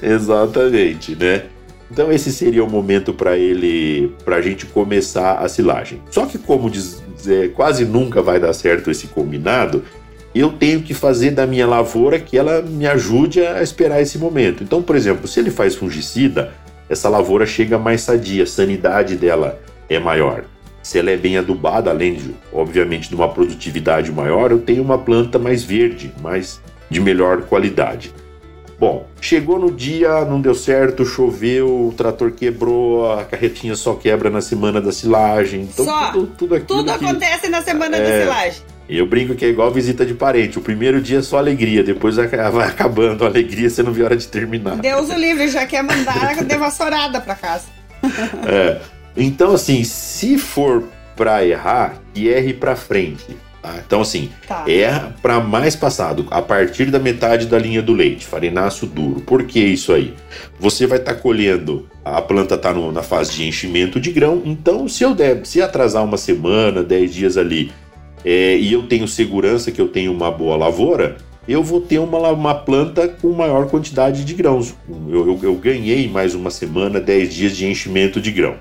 Exatamente, 0.00 1.16
né? 1.16 1.44
Então 1.90 2.12
esse 2.12 2.32
seria 2.32 2.64
o 2.64 2.70
momento 2.70 3.12
para 3.12 3.36
ele, 3.36 4.14
para 4.24 4.36
a 4.36 4.42
gente 4.42 4.66
começar 4.66 5.34
a 5.34 5.48
silagem. 5.48 6.00
Só 6.10 6.26
que 6.26 6.38
como 6.38 6.70
diz, 6.70 7.02
é, 7.28 7.48
quase 7.48 7.84
nunca 7.84 8.22
vai 8.22 8.38
dar 8.38 8.52
certo 8.52 8.90
esse 8.90 9.06
combinado, 9.08 9.84
eu 10.34 10.52
tenho 10.52 10.82
que 10.82 10.92
fazer 10.92 11.30
da 11.30 11.46
minha 11.46 11.66
lavoura 11.66 12.20
que 12.20 12.36
ela 12.36 12.60
me 12.62 12.86
ajude 12.86 13.40
a 13.40 13.62
esperar 13.62 14.02
esse 14.02 14.18
momento. 14.18 14.62
Então, 14.62 14.82
por 14.82 14.94
exemplo, 14.94 15.26
se 15.26 15.40
ele 15.40 15.50
faz 15.50 15.74
fungicida, 15.74 16.52
essa 16.88 17.08
lavoura 17.08 17.46
chega 17.46 17.78
mais 17.78 18.02
sadia, 18.02 18.42
a 18.42 18.46
sanidade 18.46 19.16
dela 19.16 19.58
é 19.88 19.98
maior 19.98 20.44
se 20.86 21.00
ela 21.00 21.10
é 21.10 21.16
bem 21.16 21.36
adubada, 21.36 21.90
além 21.90 22.14
de, 22.14 22.32
obviamente, 22.52 23.08
de 23.08 23.16
uma 23.16 23.28
produtividade 23.28 24.12
maior, 24.12 24.52
eu 24.52 24.60
tenho 24.60 24.84
uma 24.84 24.96
planta 24.96 25.36
mais 25.36 25.64
verde, 25.64 26.12
mais 26.22 26.60
de 26.88 27.00
melhor 27.00 27.42
qualidade. 27.42 28.14
Bom, 28.78 29.06
chegou 29.20 29.58
no 29.58 29.70
dia, 29.70 30.24
não 30.26 30.40
deu 30.40 30.54
certo, 30.54 31.04
choveu, 31.04 31.88
o 31.88 31.94
trator 31.96 32.30
quebrou, 32.32 33.10
a 33.10 33.24
carretinha 33.24 33.74
só 33.74 33.94
quebra 33.94 34.28
na 34.28 34.42
semana 34.42 34.80
da 34.82 34.92
silagem. 34.92 35.62
Então 35.62 35.84
só, 35.84 36.12
tudo, 36.12 36.32
tudo, 36.36 36.54
aquilo 36.56 36.78
tudo 36.80 36.90
acontece 36.90 37.48
na 37.48 37.62
semana 37.62 37.96
é, 37.96 38.02
da 38.02 38.24
silagem. 38.24 38.62
Eu 38.88 39.06
brinco 39.06 39.34
que 39.34 39.46
é 39.46 39.48
igual 39.48 39.70
visita 39.72 40.04
de 40.04 40.12
parente. 40.12 40.58
O 40.58 40.60
primeiro 40.60 41.00
dia 41.00 41.18
é 41.18 41.22
só 41.22 41.38
alegria, 41.38 41.82
depois 41.82 42.16
vai 42.52 42.68
acabando 42.68 43.24
a 43.24 43.28
alegria, 43.28 43.70
você 43.70 43.82
não 43.82 43.92
vê 43.92 44.02
hora 44.02 44.16
de 44.16 44.28
terminar. 44.28 44.76
Deus 44.76 45.08
o 45.08 45.14
livre, 45.14 45.48
já 45.48 45.64
quer 45.66 45.82
mandar 45.82 46.36
a 46.38 46.42
devassorada 46.42 47.18
pra 47.20 47.34
casa. 47.34 47.64
é. 48.46 48.80
Então, 49.16 49.54
assim, 49.54 49.82
se 49.84 50.36
for 50.36 50.84
para 51.16 51.42
errar, 51.44 51.94
que 52.12 52.28
erre 52.28 52.52
para 52.52 52.76
frente. 52.76 53.34
Tá? 53.66 53.82
Então, 53.84 54.00
assim, 54.00 54.30
tá. 54.46 54.64
erra 54.68 55.16
para 55.20 55.40
mais 55.40 55.74
passado, 55.74 56.24
a 56.30 56.40
partir 56.40 56.84
da 56.86 57.00
metade 57.00 57.46
da 57.46 57.58
linha 57.58 57.82
do 57.82 57.92
leite, 57.92 58.24
farináceo 58.24 58.86
duro. 58.86 59.20
Por 59.22 59.42
que 59.42 59.58
isso 59.58 59.92
aí? 59.92 60.14
Você 60.60 60.86
vai 60.86 60.98
estar 60.98 61.14
tá 61.14 61.20
colhendo, 61.20 61.88
a 62.04 62.22
planta 62.22 62.54
está 62.54 62.72
na 62.72 63.02
fase 63.02 63.32
de 63.32 63.44
enchimento 63.44 63.98
de 63.98 64.12
grão, 64.12 64.40
então 64.44 64.86
se 64.86 65.02
eu 65.02 65.12
der, 65.16 65.44
se 65.44 65.60
atrasar 65.60 66.04
uma 66.04 66.16
semana, 66.16 66.84
10 66.84 67.12
dias 67.12 67.36
ali, 67.36 67.72
é, 68.24 68.56
e 68.56 68.72
eu 68.72 68.84
tenho 68.84 69.08
segurança 69.08 69.72
que 69.72 69.80
eu 69.80 69.88
tenho 69.88 70.12
uma 70.12 70.30
boa 70.30 70.56
lavoura, 70.56 71.16
eu 71.48 71.60
vou 71.60 71.80
ter 71.80 71.98
uma, 71.98 72.18
uma 72.30 72.54
planta 72.54 73.08
com 73.08 73.32
maior 73.32 73.68
quantidade 73.68 74.24
de 74.24 74.34
grãos. 74.34 74.76
Eu, 75.08 75.26
eu, 75.26 75.40
eu 75.42 75.54
ganhei 75.56 76.08
mais 76.08 76.36
uma 76.36 76.50
semana, 76.50 77.00
10 77.00 77.34
dias 77.34 77.56
de 77.56 77.66
enchimento 77.66 78.20
de 78.20 78.30
grão. 78.30 78.54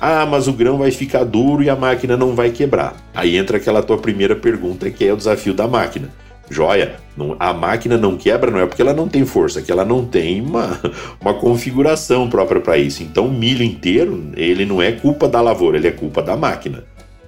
Ah, 0.00 0.26
mas 0.26 0.46
o 0.46 0.52
grão 0.52 0.78
vai 0.78 0.90
ficar 0.90 1.24
duro 1.24 1.62
e 1.62 1.70
a 1.70 1.76
máquina 1.76 2.16
não 2.16 2.34
vai 2.34 2.50
quebrar. 2.50 2.96
Aí 3.14 3.36
entra 3.36 3.56
aquela 3.56 3.82
tua 3.82 3.98
primeira 3.98 4.36
pergunta 4.36 4.90
que 4.90 5.04
é 5.04 5.12
o 5.12 5.16
desafio 5.16 5.54
da 5.54 5.66
máquina. 5.66 6.10
Joia, 6.48 6.96
não, 7.16 7.34
a 7.40 7.52
máquina 7.52 7.96
não 7.96 8.16
quebra 8.16 8.50
não 8.50 8.60
é 8.60 8.66
porque 8.66 8.80
ela 8.80 8.94
não 8.94 9.08
tem 9.08 9.24
força, 9.24 9.58
é 9.58 9.62
que 9.62 9.72
ela 9.72 9.84
não 9.84 10.04
tem 10.04 10.40
uma, 10.40 10.78
uma 11.20 11.34
configuração 11.34 12.28
própria 12.28 12.60
para 12.60 12.78
isso. 12.78 13.02
Então 13.02 13.26
o 13.26 13.32
milho 13.32 13.64
inteiro, 13.64 14.30
ele 14.36 14.64
não 14.64 14.80
é 14.80 14.92
culpa 14.92 15.28
da 15.28 15.40
lavoura, 15.40 15.76
ele 15.76 15.88
é 15.88 15.92
culpa 15.92 16.22
da 16.22 16.36
máquina. 16.36 16.84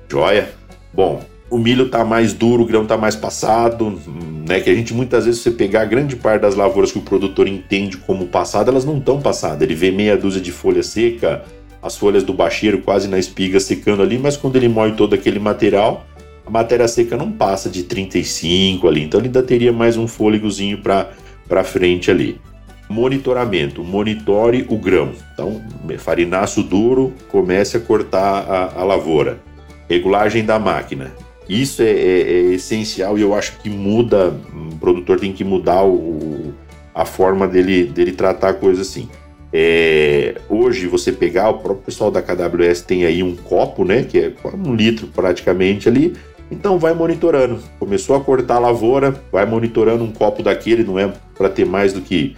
Joia? 0.08 0.50
Bom, 0.92 1.20
o 1.50 1.58
milho 1.58 1.86
está 1.86 2.04
mais 2.04 2.32
duro, 2.32 2.62
o 2.62 2.66
grão 2.66 2.82
está 2.82 2.96
mais 2.96 3.16
passado, 3.16 3.98
né? 4.46 4.60
Que 4.60 4.70
a 4.70 4.74
gente 4.74 4.94
muitas 4.94 5.24
vezes 5.24 5.40
você 5.40 5.50
pegar 5.50 5.84
grande 5.86 6.14
parte 6.14 6.42
das 6.42 6.54
lavouras 6.54 6.92
que 6.92 6.98
o 6.98 7.02
produtor 7.02 7.48
entende 7.48 7.96
como 7.96 8.26
passado, 8.26 8.70
elas 8.70 8.84
não 8.84 8.98
estão 8.98 9.20
passadas. 9.20 9.62
Ele 9.62 9.74
vê 9.74 9.90
meia 9.90 10.16
dúzia 10.16 10.40
de 10.40 10.52
folha 10.52 10.82
seca, 10.82 11.44
as 11.82 11.96
folhas 11.96 12.22
do 12.22 12.32
bacheiro 12.32 12.82
quase 12.82 13.08
na 13.08 13.18
espiga 13.18 13.60
secando 13.60 14.02
ali, 14.02 14.18
mas 14.18 14.36
quando 14.36 14.56
ele 14.56 14.68
moe 14.68 14.92
todo 14.92 15.14
aquele 15.14 15.38
material, 15.38 16.06
a 16.46 16.50
matéria 16.50 16.88
seca 16.88 17.16
não 17.16 17.30
passa 17.30 17.68
de 17.68 17.82
35 17.84 18.88
ali, 18.88 19.02
então 19.02 19.20
ele 19.20 19.28
ainda 19.28 19.42
teria 19.42 19.72
mais 19.72 19.96
um 19.96 20.08
fôlegozinho 20.08 20.78
para 20.78 21.64
frente 21.64 22.10
ali. 22.10 22.40
Monitoramento, 22.88 23.84
monitore 23.84 24.64
o 24.68 24.78
grão. 24.78 25.12
Então, 25.34 25.62
farinaço 25.98 26.62
duro, 26.62 27.12
comece 27.28 27.76
a 27.76 27.80
cortar 27.80 28.20
a, 28.20 28.80
a 28.80 28.84
lavoura. 28.84 29.40
Regulagem 29.88 30.44
da 30.44 30.58
máquina. 30.58 31.12
Isso 31.48 31.82
é, 31.82 31.90
é, 31.90 32.20
é, 32.20 32.40
essencial 32.54 33.18
e 33.18 33.22
eu 33.22 33.34
acho 33.34 33.58
que 33.60 33.70
muda, 33.70 34.34
o 34.54 34.76
produtor 34.76 35.18
tem 35.18 35.32
que 35.32 35.44
mudar 35.44 35.84
o, 35.84 36.52
a 36.94 37.04
forma 37.04 37.46
dele, 37.46 37.84
dele 37.84 38.12
tratar 38.12 38.50
a 38.50 38.54
coisa 38.54 38.82
assim. 38.82 39.08
É, 39.52 40.34
hoje 40.48 40.86
você 40.86 41.10
pegar, 41.10 41.48
o 41.48 41.58
próprio 41.58 41.84
pessoal 41.86 42.10
da 42.10 42.20
KWS 42.20 42.82
tem 42.82 43.06
aí 43.06 43.22
um 43.22 43.34
copo, 43.34 43.84
né, 43.84 44.02
que 44.02 44.18
é 44.18 44.32
um 44.54 44.74
litro 44.74 45.06
praticamente 45.06 45.88
ali, 45.88 46.14
então 46.50 46.78
vai 46.78 46.92
monitorando. 46.92 47.58
Começou 47.78 48.16
a 48.16 48.20
cortar 48.20 48.56
a 48.56 48.60
lavoura, 48.60 49.14
vai 49.32 49.46
monitorando 49.46 50.04
um 50.04 50.12
copo 50.12 50.42
daquele, 50.42 50.84
não 50.84 50.98
é 50.98 51.12
para 51.36 51.48
ter 51.48 51.64
mais 51.64 51.92
do 51.92 52.00
que 52.00 52.36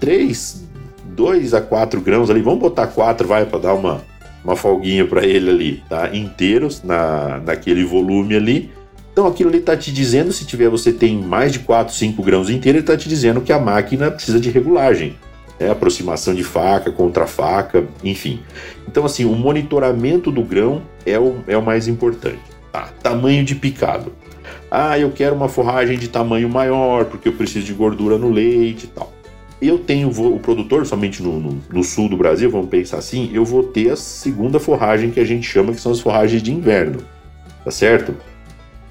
3, 0.00 0.64
2 1.04 1.54
a 1.54 1.60
4 1.60 2.00
grãos 2.00 2.30
ali, 2.30 2.42
vamos 2.42 2.60
botar 2.60 2.88
4, 2.88 3.26
vai, 3.28 3.46
para 3.46 3.60
dar 3.60 3.74
uma, 3.74 4.02
uma 4.44 4.56
folguinha 4.56 5.06
para 5.06 5.24
ele 5.24 5.50
ali, 5.50 5.82
tá? 5.88 6.10
Inteiros 6.12 6.82
na, 6.82 7.40
naquele 7.44 7.84
volume 7.84 8.34
ali. 8.34 8.70
Então 9.12 9.28
aquilo 9.28 9.50
ali 9.50 9.58
está 9.58 9.76
te 9.76 9.92
dizendo, 9.92 10.32
se 10.32 10.44
tiver 10.44 10.68
você 10.68 10.92
tem 10.92 11.16
mais 11.16 11.52
de 11.52 11.60
4, 11.60 11.94
5 11.94 12.20
grãos 12.24 12.50
inteiros, 12.50 12.66
ele 12.66 12.78
está 12.80 12.96
te 12.96 13.08
dizendo 13.08 13.40
que 13.40 13.52
a 13.52 13.58
máquina 13.60 14.10
precisa 14.10 14.40
de 14.40 14.50
regulagem 14.50 15.14
né, 15.58 15.70
aproximação 15.70 16.34
de 16.34 16.44
faca 16.44 16.90
contra 16.90 17.26
faca, 17.26 17.84
enfim. 18.02 18.40
Então, 18.88 19.04
assim, 19.04 19.24
o 19.24 19.34
monitoramento 19.34 20.30
do 20.30 20.42
grão 20.42 20.82
é 21.06 21.18
o, 21.18 21.36
é 21.46 21.56
o 21.56 21.62
mais 21.62 21.88
importante. 21.88 22.40
Tá, 22.72 22.88
tamanho 23.02 23.44
de 23.44 23.54
picado. 23.54 24.12
Ah, 24.70 24.98
eu 24.98 25.10
quero 25.12 25.34
uma 25.34 25.48
forragem 25.48 25.96
de 25.96 26.08
tamanho 26.08 26.48
maior, 26.48 27.04
porque 27.04 27.28
eu 27.28 27.32
preciso 27.32 27.64
de 27.64 27.72
gordura 27.72 28.18
no 28.18 28.30
leite 28.30 28.84
e 28.84 28.88
tal. 28.88 29.12
Eu 29.62 29.78
tenho 29.78 30.08
o 30.10 30.38
produtor, 30.40 30.84
somente 30.84 31.22
no, 31.22 31.38
no, 31.38 31.62
no, 31.72 31.84
sul 31.84 32.08
do 32.08 32.16
Brasil, 32.16 32.50
vamos 32.50 32.68
pensar 32.68 32.98
assim, 32.98 33.30
eu 33.32 33.44
vou 33.44 33.62
ter 33.62 33.90
a 33.90 33.96
segunda 33.96 34.58
forragem 34.58 35.10
que 35.10 35.20
a 35.20 35.24
gente 35.24 35.48
chama 35.48 35.72
que 35.72 35.80
são 35.80 35.92
as 35.92 36.00
forragens 36.00 36.42
de 36.42 36.52
inverno, 36.52 36.98
tá 37.64 37.70
certo? 37.70 38.14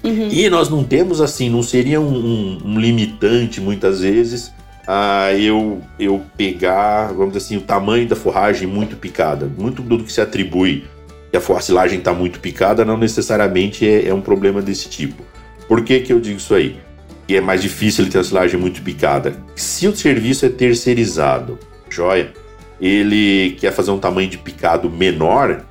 Uhum. 0.02 0.28
E 0.30 0.48
nós 0.48 0.68
não 0.68 0.82
temos 0.82 1.20
assim, 1.20 1.48
não 1.48 1.62
seria 1.62 2.00
um, 2.00 2.08
um, 2.08 2.58
um 2.64 2.80
limitante 2.80 3.60
muitas 3.60 4.00
vezes 4.00 4.50
a 4.86 5.32
eu, 5.34 5.82
eu 5.98 6.22
pegar, 6.36 7.08
vamos 7.08 7.32
dizer 7.34 7.44
assim, 7.44 7.56
o 7.56 7.62
tamanho 7.62 8.06
da 8.06 8.16
forragem 8.16 8.68
muito 8.68 8.96
picada. 8.96 9.50
Muito 9.58 9.82
do 9.82 10.02
que 10.02 10.12
se 10.12 10.20
atribui 10.20 10.84
que 11.34 11.36
a 11.36 11.40
forragem 11.40 11.98
está 11.98 12.12
muito 12.12 12.38
picada 12.38 12.84
não 12.84 12.96
necessariamente 12.96 13.88
é, 13.88 14.06
é, 14.06 14.14
um 14.14 14.20
problema 14.20 14.62
desse 14.62 14.88
tipo. 14.88 15.20
Por 15.66 15.82
que, 15.82 15.98
que 15.98 16.12
eu 16.12 16.20
digo 16.20 16.36
isso 16.36 16.54
aí? 16.54 16.76
Que 17.26 17.36
é 17.36 17.40
mais 17.40 17.60
difícil 17.60 18.04
ele 18.04 18.12
ter 18.12 18.20
a 18.20 18.24
silagem 18.24 18.60
muito 18.60 18.80
picada. 18.82 19.34
Se 19.56 19.88
o 19.88 19.96
serviço 19.96 20.46
é 20.46 20.48
terceirizado, 20.48 21.58
joia, 21.90 22.32
ele 22.80 23.56
quer 23.58 23.72
fazer 23.72 23.90
um 23.90 23.98
tamanho 23.98 24.28
de 24.28 24.38
picado 24.38 24.88
menor, 24.88 25.64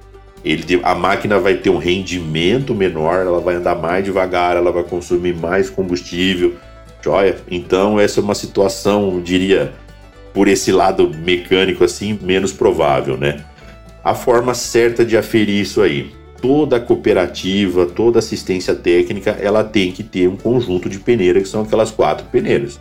ele, 0.43 0.81
a 0.83 0.93
máquina 0.93 1.39
vai 1.39 1.55
ter 1.55 1.69
um 1.69 1.77
rendimento 1.77 2.75
menor, 2.75 3.21
ela 3.21 3.39
vai 3.39 3.55
andar 3.55 3.75
mais 3.75 4.03
devagar, 4.03 4.57
ela 4.57 4.71
vai 4.71 4.83
consumir 4.83 5.33
mais 5.33 5.69
combustível, 5.69 6.55
joia? 7.03 7.37
Então 7.49 7.99
essa 7.99 8.19
é 8.19 8.23
uma 8.23 8.35
situação, 8.35 9.13
eu 9.13 9.21
diria, 9.21 9.73
por 10.33 10.47
esse 10.47 10.71
lado 10.71 11.09
mecânico 11.09 11.83
assim, 11.83 12.17
menos 12.21 12.51
provável, 12.53 13.17
né? 13.17 13.43
A 14.03 14.15
forma 14.15 14.53
certa 14.53 15.05
de 15.05 15.17
aferir 15.17 15.61
isso 15.61 15.81
aí, 15.81 16.11
toda 16.41 16.79
cooperativa, 16.79 17.85
toda 17.85 18.19
assistência 18.19 18.75
técnica, 18.75 19.31
ela 19.31 19.63
tem 19.63 19.91
que 19.91 20.03
ter 20.03 20.27
um 20.27 20.35
conjunto 20.35 20.89
de 20.89 20.99
peneiras, 20.99 21.43
que 21.43 21.49
são 21.49 21.61
aquelas 21.61 21.91
quatro 21.91 22.25
peneiras, 22.27 22.79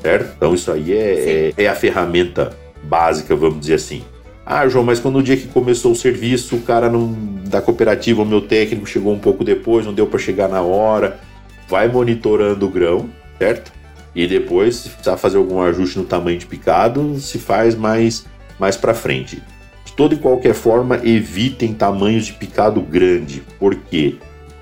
certo? 0.00 0.34
Então 0.36 0.54
isso 0.54 0.70
aí 0.70 0.92
é, 0.92 1.52
é, 1.56 1.64
é 1.64 1.68
a 1.68 1.74
ferramenta 1.74 2.56
básica, 2.82 3.34
vamos 3.34 3.60
dizer 3.60 3.74
assim. 3.74 4.02
Ah, 4.46 4.68
João, 4.68 4.84
mas 4.84 5.00
quando 5.00 5.16
o 5.16 5.22
dia 5.22 5.38
que 5.38 5.48
começou 5.48 5.92
o 5.92 5.96
serviço, 5.96 6.56
o 6.56 6.60
cara 6.60 6.90
não, 6.90 7.14
da 7.46 7.62
cooperativa, 7.62 8.22
o 8.22 8.26
meu 8.26 8.42
técnico 8.42 8.86
chegou 8.86 9.12
um 9.12 9.18
pouco 9.18 9.42
depois, 9.42 9.86
não 9.86 9.94
deu 9.94 10.06
para 10.06 10.18
chegar 10.18 10.48
na 10.48 10.60
hora. 10.60 11.18
Vai 11.66 11.88
monitorando 11.88 12.66
o 12.66 12.68
grão, 12.68 13.08
certo? 13.38 13.72
E 14.14 14.26
depois, 14.26 14.76
se 14.76 14.88
precisar 14.90 15.16
fazer 15.16 15.38
algum 15.38 15.60
ajuste 15.60 15.98
no 15.98 16.04
tamanho 16.04 16.38
de 16.38 16.46
picado, 16.46 17.18
se 17.18 17.38
faz 17.38 17.74
mais, 17.74 18.24
mais 18.58 18.76
para 18.76 18.94
frente. 18.94 19.42
De 19.84 19.92
toda 19.92 20.14
e 20.14 20.18
qualquer 20.18 20.54
forma, 20.54 21.00
evitem 21.04 21.74
tamanhos 21.74 22.26
de 22.26 22.32
picado 22.32 22.80
grande, 22.80 23.42
porque 23.58 24.16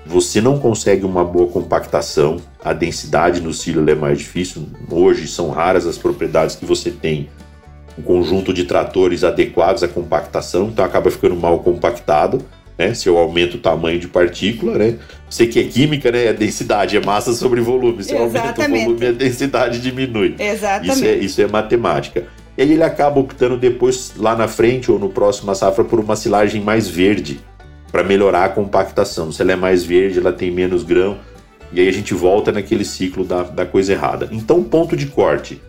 você 0.05 0.41
não 0.41 0.59
consegue 0.59 1.05
uma 1.05 1.23
boa 1.23 1.47
compactação, 1.47 2.37
a 2.63 2.73
densidade 2.73 3.39
no 3.41 3.53
silo 3.53 3.89
é 3.89 3.95
mais 3.95 4.19
difícil. 4.19 4.67
Hoje 4.89 5.27
são 5.27 5.49
raras 5.49 5.85
as 5.85 5.97
propriedades 5.97 6.55
que 6.55 6.65
você 6.65 6.91
tem 6.91 7.29
um 7.97 8.01
conjunto 8.01 8.53
de 8.53 8.65
tratores 8.65 9.23
adequados 9.23 9.83
à 9.83 9.87
compactação, 9.87 10.67
então 10.67 10.83
acaba 10.83 11.11
ficando 11.11 11.35
mal 11.35 11.59
compactado. 11.59 12.43
Né? 12.77 12.93
Se 12.93 13.07
eu 13.07 13.17
aumento 13.17 13.55
o 13.55 13.59
tamanho 13.59 13.99
de 13.99 14.07
partícula, 14.07 14.77
né? 14.77 14.97
Você 15.29 15.47
que 15.47 15.59
é 15.59 15.63
química, 15.63 16.11
né? 16.11 16.29
A 16.29 16.33
densidade 16.33 16.97
é 16.97 17.03
massa 17.03 17.33
sobre 17.33 17.61
volume. 17.61 18.03
Se 18.03 18.13
eu 18.13 18.23
aumento 18.23 18.61
o 18.61 18.67
volume, 18.67 19.07
a 19.07 19.11
densidade 19.11 19.79
diminui. 19.79 20.35
Exatamente. 20.39 20.93
Isso 20.93 21.05
é, 21.05 21.15
isso 21.15 21.41
é 21.41 21.47
matemática. 21.47 22.27
E 22.57 22.61
aí 22.61 22.71
ele 22.71 22.83
acaba 22.83 23.19
optando 23.19 23.57
depois, 23.57 24.13
lá 24.17 24.35
na 24.35 24.47
frente 24.47 24.91
ou 24.91 24.99
no 24.99 25.09
próximo 25.09 25.53
safra, 25.55 25.83
por 25.83 25.99
uma 25.99 26.15
silagem 26.15 26.61
mais 26.61 26.87
verde, 26.87 27.39
para 27.91 28.03
melhorar 28.03 28.45
a 28.45 28.49
compactação. 28.49 29.31
Se 29.31 29.41
ela 29.41 29.53
é 29.53 29.55
mais 29.55 29.83
verde, 29.83 30.19
ela 30.19 30.31
tem 30.31 30.51
menos 30.51 30.83
grão, 30.83 31.17
e 31.71 31.79
aí 31.79 31.87
a 31.87 31.91
gente 31.91 32.13
volta 32.13 32.51
naquele 32.51 32.85
ciclo 32.85 33.23
da, 33.23 33.43
da 33.43 33.65
coisa 33.65 33.93
errada. 33.93 34.29
Então, 34.31 34.63
ponto 34.63 34.95
de 34.95 35.07
corte 35.07 35.59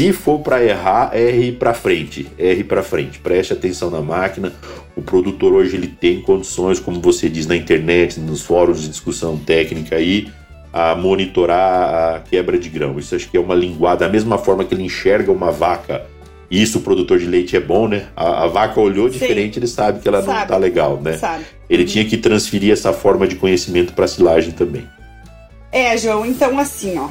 se 0.00 0.14
for 0.14 0.38
para 0.38 0.64
errar, 0.64 1.10
erre 1.12 1.52
para 1.52 1.74
frente, 1.74 2.26
erre 2.38 2.64
para 2.64 2.82
frente. 2.82 3.18
Preste 3.18 3.52
atenção 3.52 3.90
na 3.90 4.00
máquina. 4.00 4.50
O 4.96 5.02
produtor 5.02 5.52
hoje 5.52 5.76
ele 5.76 5.88
tem 5.88 6.22
condições, 6.22 6.80
como 6.80 7.02
você 7.02 7.28
diz 7.28 7.46
na 7.46 7.54
internet, 7.54 8.18
nos 8.18 8.40
fóruns 8.40 8.80
de 8.80 8.88
discussão 8.88 9.36
técnica 9.36 9.96
aí, 9.96 10.32
a 10.72 10.94
monitorar 10.94 12.14
a 12.14 12.20
quebra 12.20 12.58
de 12.58 12.70
grão. 12.70 12.98
Isso 12.98 13.14
acho 13.14 13.30
que 13.30 13.36
é 13.36 13.40
uma 13.40 13.54
linguada, 13.54 14.06
da 14.06 14.10
mesma 14.10 14.38
forma 14.38 14.64
que 14.64 14.72
ele 14.72 14.84
enxerga 14.84 15.30
uma 15.30 15.50
vaca. 15.50 16.06
Isso 16.50 16.78
o 16.78 16.80
produtor 16.80 17.18
de 17.18 17.26
leite 17.26 17.54
é 17.54 17.60
bom, 17.60 17.86
né? 17.86 18.06
A, 18.16 18.44
a 18.44 18.46
vaca 18.46 18.80
olhou 18.80 19.06
Sim. 19.06 19.18
diferente, 19.18 19.58
ele 19.58 19.66
sabe 19.66 20.00
que 20.00 20.08
ela 20.08 20.22
sabe. 20.22 20.40
não 20.40 20.46
tá 20.46 20.56
legal, 20.56 20.98
né? 20.98 21.18
Sabe. 21.18 21.44
Ele 21.68 21.82
uhum. 21.82 21.88
tinha 21.88 22.06
que 22.06 22.16
transferir 22.16 22.72
essa 22.72 22.94
forma 22.94 23.28
de 23.28 23.36
conhecimento 23.36 23.92
para 23.92 24.08
silagem 24.08 24.52
também. 24.52 24.88
É, 25.70 25.94
João, 25.98 26.24
então 26.24 26.58
assim, 26.58 26.98
ó. 26.98 27.10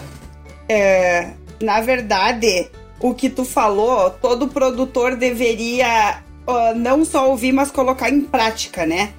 É, 0.68 1.34
na 1.62 1.82
verdade, 1.82 2.70
o 3.00 3.14
que 3.14 3.30
tu 3.30 3.46
falou, 3.46 4.10
todo 4.10 4.48
produtor 4.48 5.16
deveria 5.16 6.22
uh, 6.48 6.76
não 6.76 7.06
só 7.06 7.30
ouvir, 7.30 7.52
mas 7.52 7.72
colocar 7.72 8.10
em 8.10 8.22
prática, 8.22 8.86
né? 8.86 9.14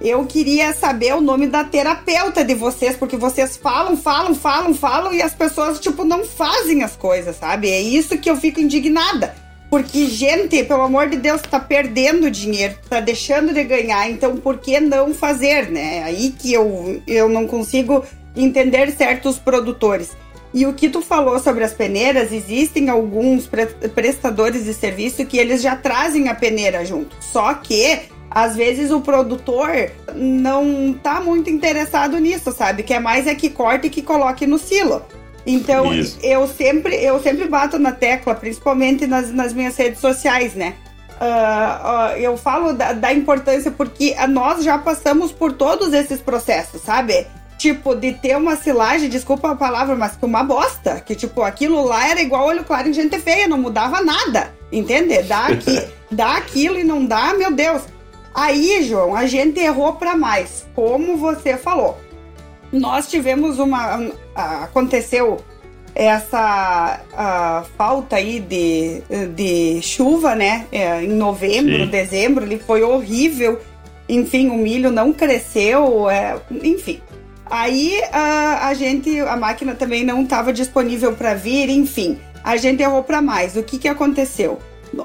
Eu 0.00 0.26
queria 0.26 0.74
saber 0.74 1.14
o 1.14 1.20
nome 1.20 1.46
da 1.46 1.64
terapeuta 1.64 2.44
de 2.44 2.54
vocês, 2.54 2.96
porque 2.96 3.16
vocês 3.16 3.56
falam, 3.56 3.96
falam, 3.96 4.34
falam, 4.34 4.74
falam 4.74 5.12
e 5.12 5.22
as 5.22 5.34
pessoas, 5.34 5.80
tipo, 5.80 6.04
não 6.04 6.24
fazem 6.24 6.82
as 6.82 6.94
coisas, 6.94 7.36
sabe? 7.36 7.70
É 7.70 7.80
isso 7.80 8.18
que 8.18 8.28
eu 8.28 8.36
fico 8.36 8.60
indignada. 8.60 9.34
Porque, 9.70 10.06
gente, 10.06 10.62
pelo 10.64 10.82
amor 10.82 11.08
de 11.08 11.16
Deus, 11.16 11.40
tá 11.42 11.58
perdendo 11.58 12.30
dinheiro, 12.30 12.76
tá 12.88 13.00
deixando 13.00 13.52
de 13.52 13.64
ganhar, 13.64 14.08
então 14.08 14.36
por 14.36 14.58
que 14.58 14.78
não 14.78 15.12
fazer, 15.12 15.70
né? 15.70 16.04
Aí 16.04 16.30
que 16.30 16.52
eu, 16.52 17.02
eu 17.06 17.28
não 17.28 17.46
consigo 17.46 18.04
entender 18.36 18.92
certos 18.92 19.38
produtores. 19.38 20.10
E 20.56 20.64
o 20.64 20.72
que 20.72 20.88
tu 20.88 21.02
falou 21.02 21.38
sobre 21.38 21.64
as 21.64 21.74
peneiras, 21.74 22.32
existem 22.32 22.88
alguns 22.88 23.46
pre 23.46 23.66
prestadores 23.66 24.64
de 24.64 24.72
serviço 24.72 25.26
que 25.26 25.36
eles 25.36 25.60
já 25.60 25.76
trazem 25.76 26.30
a 26.30 26.34
peneira 26.34 26.82
junto. 26.82 27.14
Só 27.20 27.52
que 27.52 28.08
às 28.30 28.56
vezes 28.56 28.90
o 28.90 29.02
produtor 29.02 29.90
não 30.14 30.94
tá 30.94 31.20
muito 31.20 31.50
interessado 31.50 32.18
nisso, 32.18 32.52
sabe? 32.52 32.82
Que 32.84 32.94
é 32.94 32.98
mais 32.98 33.26
é 33.26 33.34
que 33.34 33.50
corte 33.50 33.88
e 33.88 33.90
que 33.90 34.00
coloque 34.00 34.46
no 34.46 34.58
silo. 34.58 35.02
Então, 35.46 35.90
eu 36.22 36.48
sempre, 36.48 36.96
eu 37.04 37.22
sempre 37.22 37.46
bato 37.46 37.78
na 37.78 37.92
tecla, 37.92 38.34
principalmente 38.34 39.06
nas, 39.06 39.30
nas 39.30 39.52
minhas 39.52 39.76
redes 39.76 40.00
sociais, 40.00 40.54
né? 40.54 40.72
Uh, 41.20 42.14
uh, 42.14 42.18
eu 42.18 42.34
falo 42.38 42.72
da, 42.72 42.94
da, 42.94 43.12
importância 43.12 43.70
porque 43.70 44.14
nós 44.28 44.64
já 44.64 44.78
passamos 44.78 45.32
por 45.32 45.52
todos 45.52 45.92
esses 45.92 46.18
processos, 46.20 46.80
sabe? 46.80 47.26
Tipo, 47.58 47.94
de 47.94 48.12
ter 48.12 48.36
uma 48.36 48.56
silagem, 48.56 49.08
desculpa 49.08 49.50
a 49.50 49.56
palavra, 49.56 49.94
mas 49.96 50.16
que 50.16 50.24
uma 50.24 50.42
bosta. 50.42 51.00
Que, 51.00 51.14
tipo, 51.14 51.42
aquilo 51.42 51.84
lá 51.84 52.08
era 52.08 52.20
igual 52.20 52.46
olho 52.46 52.64
claro 52.64 52.88
em 52.88 52.92
gente 52.92 53.18
feia, 53.18 53.48
não 53.48 53.58
mudava 53.58 54.02
nada. 54.02 54.54
Entende? 54.70 55.22
Dá, 55.22 55.46
aqui, 55.46 55.82
dá 56.10 56.36
aquilo 56.36 56.78
e 56.78 56.84
não 56.84 57.04
dá, 57.04 57.34
meu 57.34 57.52
Deus. 57.52 57.82
Aí, 58.34 58.82
João, 58.82 59.14
a 59.14 59.26
gente 59.26 59.58
errou 59.60 59.94
para 59.94 60.16
mais. 60.16 60.66
Como 60.74 61.16
você 61.16 61.56
falou. 61.56 61.98
Nós 62.72 63.08
tivemos 63.08 63.58
uma. 63.58 64.10
Aconteceu 64.34 65.38
essa 65.94 67.00
a 67.14 67.64
falta 67.78 68.16
aí 68.16 68.38
de, 68.38 69.02
de 69.34 69.80
chuva, 69.80 70.34
né? 70.34 70.66
É, 70.70 71.02
em 71.02 71.08
novembro, 71.08 71.84
Sim. 71.84 71.86
dezembro, 71.86 72.44
ele 72.44 72.58
foi 72.58 72.82
horrível. 72.82 73.58
Enfim, 74.06 74.50
o 74.50 74.56
milho 74.56 74.90
não 74.90 75.12
cresceu, 75.12 76.08
é, 76.10 76.36
enfim. 76.62 77.00
Aí 77.48 78.00
a, 78.12 78.68
a 78.68 78.74
gente, 78.74 79.20
a 79.20 79.36
máquina 79.36 79.74
também 79.74 80.04
não 80.04 80.22
estava 80.22 80.52
disponível 80.52 81.12
para 81.14 81.34
vir, 81.34 81.68
enfim, 81.68 82.18
a 82.42 82.56
gente 82.56 82.82
errou 82.82 83.02
para 83.02 83.22
mais. 83.22 83.56
O 83.56 83.62
que, 83.62 83.78
que 83.78 83.88
aconteceu? 83.88 84.58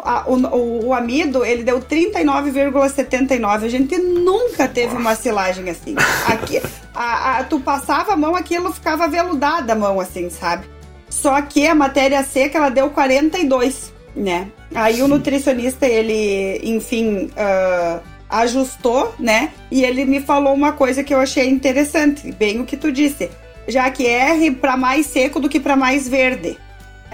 A, 0.03 0.29
o, 0.29 0.87
o, 0.87 0.93
amido, 0.93 1.43
ele 1.43 1.63
deu 1.63 1.79
39,79. 1.79 3.63
A 3.63 3.67
gente 3.67 3.97
nunca 3.97 4.67
teve 4.67 4.95
uma 4.95 5.15
silagem 5.15 5.69
assim. 5.69 5.95
Aqui, 6.27 6.61
a, 6.93 7.39
a, 7.39 7.43
tu 7.43 7.59
passava 7.59 8.13
a 8.13 8.15
mão, 8.15 8.35
aquilo 8.35 8.71
ficava 8.71 9.07
veludada 9.07 9.73
a 9.73 9.75
mão, 9.75 9.99
assim, 9.99 10.29
sabe? 10.29 10.65
Só 11.09 11.41
que 11.41 11.67
a 11.67 11.75
matéria 11.75 12.23
seca, 12.23 12.57
ela 12.57 12.69
deu 12.69 12.89
42, 12.89 13.93
né? 14.15 14.49
Aí 14.73 15.01
o 15.01 15.07
nutricionista, 15.07 15.85
ele, 15.85 16.61
enfim, 16.63 17.25
uh, 17.25 18.01
ajustou, 18.31 19.13
né? 19.19 19.51
E 19.69 19.83
ele 19.83 20.05
me 20.05 20.21
falou 20.21 20.53
uma 20.53 20.71
coisa 20.71 21.03
que 21.03 21.13
eu 21.13 21.19
achei 21.19 21.49
interessante, 21.49 22.31
bem 22.31 22.61
o 22.61 22.65
que 22.65 22.77
tu 22.77 22.91
disse, 22.91 23.29
já 23.67 23.91
que 23.91 24.07
R 24.07 24.51
para 24.51 24.77
mais 24.77 25.05
seco 25.05 25.39
do 25.39 25.49
que 25.49 25.59
para 25.59 25.75
mais 25.75 26.07
verde, 26.07 26.57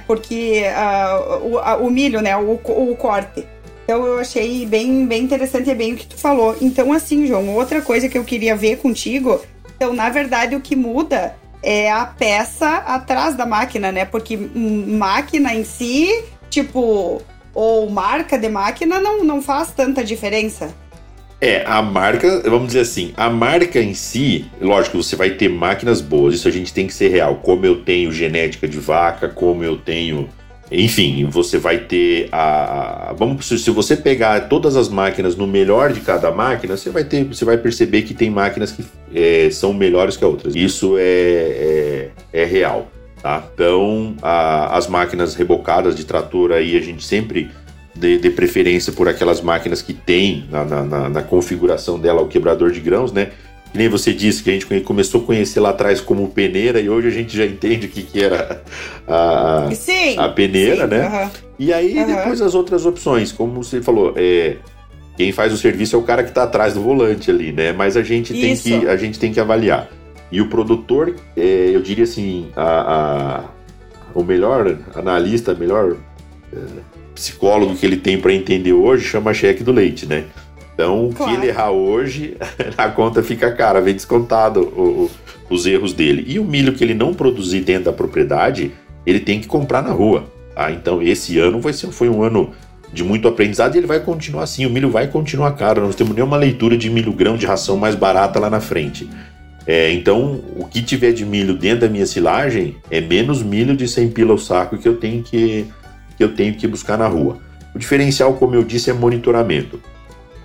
porque 0.05 0.63
uh, 0.63 1.81
o, 1.81 1.87
o, 1.87 1.89
milho, 1.89 2.21
né? 2.21 2.37
O, 2.37 2.53
o 2.53 2.95
corte. 2.95 3.45
Então 3.83 4.05
eu 4.05 4.19
achei 4.19 4.65
bem, 4.65 5.05
bem 5.05 5.23
interessante 5.23 5.69
e 5.69 5.75
bem 5.75 5.93
o 5.93 5.97
que 5.97 6.05
tu 6.05 6.17
falou. 6.17 6.55
Então 6.61 6.93
assim, 6.93 7.25
João, 7.25 7.55
outra 7.55 7.81
coisa 7.81 8.07
que 8.07 8.17
eu 8.17 8.23
queria 8.23 8.55
ver 8.55 8.77
contigo, 8.77 9.41
então 9.75 9.93
na 9.93 10.09
verdade 10.09 10.55
o 10.55 10.61
que 10.61 10.75
muda 10.75 11.35
é 11.63 11.91
a 11.91 12.05
peça 12.05 12.77
atrás 12.77 13.35
da 13.35 13.45
máquina, 13.45 13.91
né? 13.91 14.05
Porque 14.05 14.37
máquina 14.37 15.53
em 15.53 15.63
si, 15.63 16.23
tipo, 16.49 17.21
ou 17.53 17.89
marca 17.89 18.37
de 18.37 18.47
máquina 18.49 18.99
não, 18.99 19.23
não 19.23 19.41
faz 19.41 19.71
tanta 19.71 20.03
diferença. 20.03 20.73
É, 21.39 21.63
a 21.67 21.83
marca, 21.83 22.41
vamos 22.49 22.67
dizer 22.67 22.79
assim, 22.79 23.13
a 23.15 23.29
marca 23.29 23.79
em 23.79 23.93
si, 23.93 24.45
lógico, 24.59 24.97
você 24.97 25.15
vai 25.15 25.31
ter 25.31 25.47
máquinas 25.47 26.01
boas, 26.01 26.33
isso 26.33 26.47
a 26.47 26.51
gente 26.51 26.73
tem 26.73 26.87
que 26.87 26.93
ser 26.93 27.09
real. 27.09 27.35
Como 27.35 27.63
eu 27.63 27.83
tenho 27.83 28.11
genética 28.11 28.67
de 28.67 28.79
vaca, 28.79 29.29
como 29.29 29.63
eu 29.63 29.77
tenho. 29.77 30.27
Enfim, 30.71 31.25
você 31.29 31.59
vai 31.59 31.77
ter 31.77 32.27
a. 32.31 33.13
Vamos, 33.15 33.47
se 33.47 33.69
você 33.69 33.95
pegar 33.95 34.49
todas 34.49 34.75
as 34.75 34.89
máquinas 34.89 35.35
no 35.35 35.45
melhor 35.45 35.93
de 35.93 36.01
cada 36.01 36.31
máquina, 36.31 36.75
você 36.75 36.89
vai 36.89 37.03
ter, 37.03 37.23
você 37.23 37.45
vai 37.45 37.57
perceber 37.57 38.01
que 38.01 38.15
tem 38.15 38.29
máquinas 38.29 38.71
que 38.71 38.83
é, 39.13 39.49
são 39.51 39.71
melhores 39.73 40.17
que 40.17 40.25
outras. 40.25 40.55
Isso 40.55 40.97
é, 40.97 41.03
é, 41.03 42.09
é 42.33 42.45
real. 42.45 42.87
Tá? 43.21 43.47
Então, 43.53 44.15
a, 44.21 44.75
as 44.75 44.87
máquinas 44.87 45.35
rebocadas 45.35 45.95
de 45.95 46.03
trator 46.03 46.51
aí 46.51 46.75
a 46.75 46.81
gente 46.81 47.05
sempre 47.05 47.49
de, 47.97 48.17
de 48.17 48.29
preferência 48.29 48.93
por 48.93 49.07
aquelas 49.07 49.41
máquinas 49.41 49.81
que 49.81 49.93
tem 49.93 50.45
na, 50.51 50.63
na, 50.63 51.09
na, 51.09 51.23
configuração 51.23 51.99
dela 51.99 52.21
o 52.21 52.27
quebrador 52.27 52.71
de 52.71 52.79
grãos, 52.79 53.11
né? 53.11 53.31
Que 53.71 53.77
nem 53.77 53.89
você 53.89 54.13
disse 54.13 54.41
que 54.43 54.49
a 54.49 54.53
gente 54.53 54.65
começou 54.81 55.21
a 55.21 55.23
conhecer 55.25 55.59
lá 55.59 55.69
atrás 55.69 55.99
como 55.99 56.27
peneira 56.29 56.79
e 56.79 56.89
hoje 56.89 57.07
a 57.07 57.11
gente 57.11 57.35
já 57.35 57.45
entende 57.45 57.87
o 57.87 57.89
que, 57.89 58.03
que 58.03 58.23
era 58.23 58.61
a, 59.07 59.69
sim, 59.73 60.17
a 60.17 60.29
peneira, 60.29 60.83
sim, 60.83 60.89
né? 60.89 61.31
E 61.59 61.73
aí, 61.73 61.97
uhum. 61.97 62.05
depois 62.05 62.41
as 62.41 62.55
outras 62.55 62.85
opções, 62.85 63.31
como 63.31 63.63
você 63.63 63.81
falou, 63.81 64.13
é, 64.15 64.57
quem 65.17 65.31
faz 65.31 65.51
o 65.51 65.57
serviço 65.57 65.95
é 65.95 65.99
o 65.99 66.03
cara 66.03 66.23
que 66.23 66.29
está 66.29 66.43
atrás 66.43 66.75
do 66.75 66.81
volante 66.81 67.31
ali, 67.31 67.51
né? 67.51 67.73
Mas 67.73 67.97
a 67.97 68.03
gente, 68.03 68.33
tem 68.33 68.55
que, 68.55 68.87
a 68.87 68.95
gente 68.95 69.19
tem 69.19 69.33
que 69.33 69.39
avaliar. 69.39 69.89
E 70.31 70.39
o 70.39 70.49
produtor, 70.49 71.15
é, 71.35 71.71
eu 71.73 71.81
diria 71.81 72.03
assim, 72.03 72.49
a, 72.55 73.41
a, 73.41 73.43
o 74.13 74.23
melhor 74.23 74.77
analista, 74.95 75.53
melhor 75.55 75.95
é, 76.53 76.57
psicólogo 77.17 77.75
que 77.75 77.85
ele 77.85 77.97
tem 77.97 78.19
para 78.19 78.31
entender 78.31 78.73
hoje 78.73 79.03
chama 79.03 79.33
cheque 79.33 79.63
do 79.63 79.71
leite, 79.71 80.05
né? 80.05 80.25
Então, 80.73 81.09
claro. 81.15 81.31
que 81.31 81.37
ele 81.39 81.47
errar 81.47 81.71
hoje, 81.71 82.37
a 82.77 82.87
conta 82.89 83.23
fica 83.23 83.51
cara, 83.51 83.81
vem 83.81 83.95
descontado 83.95 84.61
o, 84.61 85.09
o, 85.49 85.55
os 85.55 85.65
erros 85.65 85.91
dele. 85.91 86.23
E 86.27 86.37
o 86.37 86.45
milho 86.45 86.73
que 86.73 86.83
ele 86.83 86.93
não 86.93 87.15
produzir 87.15 87.61
dentro 87.61 87.85
da 87.85 87.93
propriedade, 87.93 88.71
ele 89.03 89.19
tem 89.19 89.41
que 89.41 89.47
comprar 89.47 89.81
na 89.81 89.91
rua. 89.91 90.25
Tá? 90.53 90.71
Então, 90.71 91.01
esse 91.01 91.39
ano 91.39 91.59
vai 91.59 91.73
ser, 91.73 91.87
foi 91.87 92.07
um 92.07 92.21
ano 92.21 92.51
de 92.93 93.03
muito 93.03 93.27
aprendizado 93.27 93.73
e 93.73 93.79
ele 93.79 93.87
vai 93.87 93.99
continuar 93.99 94.43
assim. 94.43 94.67
O 94.67 94.69
milho 94.69 94.91
vai 94.91 95.07
continuar 95.07 95.51
caro. 95.53 95.81
Nós 95.81 95.95
temos 95.95 96.15
nenhuma 96.15 96.37
leitura 96.37 96.77
de 96.77 96.91
milho 96.91 97.11
grão 97.11 97.35
de 97.35 97.47
ração 97.47 97.75
mais 97.75 97.95
barata 97.95 98.39
lá 98.39 98.49
na 98.49 98.59
frente. 98.59 99.09
É, 99.65 99.91
então, 99.91 100.41
o 100.55 100.65
que 100.65 100.81
tiver 100.81 101.11
de 101.11 101.25
milho 101.25 101.53
dentro 101.53 101.81
da 101.81 101.89
minha 101.89 102.05
silagem 102.05 102.77
é 102.89 103.01
menos 103.01 103.43
milho 103.43 103.75
de 103.75 103.87
100 103.87 104.11
pila 104.11 104.33
o 104.33 104.37
saco 104.37 104.77
que 104.77 104.87
eu 104.87 104.95
tenho 104.95 105.21
que, 105.21 105.65
que 106.17 106.23
eu 106.23 106.35
tenho 106.35 106.55
que 106.55 106.67
buscar 106.67 106.97
na 106.97 107.07
rua. 107.07 107.37
O 107.73 107.79
diferencial, 107.79 108.33
como 108.33 108.55
eu 108.55 108.63
disse, 108.63 108.89
é 108.89 108.93
monitoramento. 108.93 109.81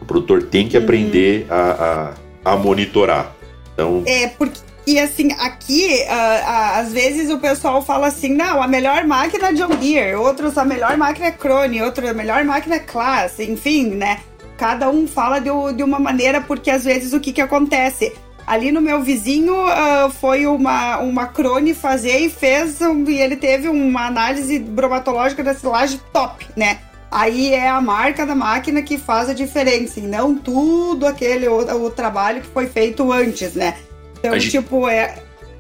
O 0.01 0.05
produtor 0.05 0.43
tem 0.43 0.69
que 0.69 0.77
uhum. 0.77 0.85
aprender 0.85 1.47
a, 1.49 2.15
a, 2.45 2.53
a, 2.53 2.57
monitorar. 2.57 3.35
Então... 3.73 4.03
É, 4.07 4.29
porque. 4.29 4.61
E 4.85 4.99
assim, 4.99 5.31
aqui, 5.35 5.87
uh, 5.87 6.13
uh, 6.13 6.81
às 6.81 6.93
vezes 6.93 7.31
o 7.31 7.39
pessoal 7.39 7.81
fala 7.83 8.09
assim: 8.09 8.35
não, 8.35 8.61
a 8.61 8.67
melhor 8.67 9.05
máquina 9.07 9.51
é 9.51 9.53
John 9.53 9.77
Deere, 9.77 10.17
outros 10.17 10.59
a 10.59 10.65
melhor 10.65 10.97
máquina 10.97 11.27
é 11.27 11.31
Crone, 11.31 11.81
outro 11.81 12.09
a 12.09 12.13
melhor 12.13 12.45
máquina 12.45 12.75
é 12.75 12.79
Class, 12.81 13.39
enfim, 13.39 13.91
né? 13.91 14.19
Cada 14.57 14.91
um 14.91 15.07
fala 15.07 15.39
de, 15.39 15.51
de 15.77 15.85
uma 15.85 16.01
maneira, 16.01 16.41
porque 16.41 16.69
às 16.69 16.85
vezes 16.85 17.13
o 17.13 17.21
que, 17.21 17.33
que 17.33 17.41
acontece? 17.41 18.13
Ali 18.47 18.73
no 18.73 18.81
meu 18.81 19.03
vizinho 19.03 19.55
uh, 19.55 20.11
foi 20.11 20.47
uma, 20.47 20.99
uma 20.99 21.27
crone 21.27 21.75
fazer 21.75 22.19
e 22.19 22.29
fez, 22.29 22.81
um, 22.81 23.09
e 23.09 23.21
ele 23.21 23.37
teve 23.37 23.69
uma 23.69 24.07
análise 24.07 24.59
bromatológica 24.59 25.43
da 25.43 25.55
silagem 25.55 26.01
top, 26.13 26.47
né? 26.57 26.81
Aí 27.11 27.53
é 27.53 27.69
a 27.69 27.81
marca 27.81 28.25
da 28.25 28.35
máquina 28.35 28.83
que 28.83 28.97
faz 28.97 29.29
a 29.29 29.35
diferença, 29.35 30.01
e 30.01 30.03
não 30.03 30.35
tudo 30.35 31.07
aquele 31.07 31.47
o, 31.47 31.85
o 31.85 31.91
trabalho 31.91 32.41
que 32.41 32.49
foi 32.49 32.67
feito 32.67 33.13
antes, 33.13 33.55
né? 33.55 33.77
Então, 34.19 34.39
gente... 34.39 34.51
tipo, 34.51 34.89
é, 34.89 35.17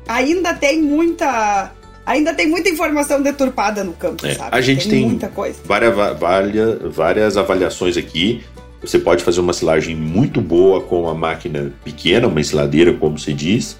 ainda 0.08 0.54
tem 0.54 0.80
muita. 0.80 1.72
Ainda 2.04 2.34
tem 2.34 2.48
muita 2.48 2.68
informação 2.68 3.22
deturpada 3.22 3.84
no 3.84 3.92
campo, 3.92 4.26
é, 4.26 4.34
sabe? 4.34 4.56
A 4.56 4.60
gente 4.60 4.88
tem, 4.88 5.00
tem 5.00 5.08
muita 5.08 5.28
coisa. 5.28 5.60
Várias, 5.64 5.94
várias, 6.18 6.94
várias 6.94 7.36
avaliações 7.36 7.96
aqui 7.96 8.42
você 8.82 8.98
pode 8.98 9.22
fazer 9.22 9.40
uma 9.40 9.52
silagem 9.52 9.94
muito 9.94 10.40
boa 10.40 10.80
com 10.80 11.02
uma 11.02 11.14
máquina 11.14 11.72
pequena, 11.84 12.26
uma 12.26 12.40
ensiladeira, 12.40 12.92
como 12.92 13.18
se 13.18 13.32
diz, 13.32 13.72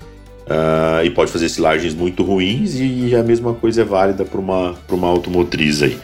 uh, 0.46 1.04
e 1.04 1.10
pode 1.10 1.30
fazer 1.30 1.48
silagens 1.48 1.94
muito 1.94 2.22
ruins, 2.22 2.74
e 2.76 3.14
a 3.14 3.22
mesma 3.22 3.52
coisa 3.52 3.82
é 3.82 3.84
válida 3.84 4.24
para 4.24 4.40
uma, 4.40 4.74
uma 4.88 5.08
automotriz 5.08 5.82
aí. 5.82 5.98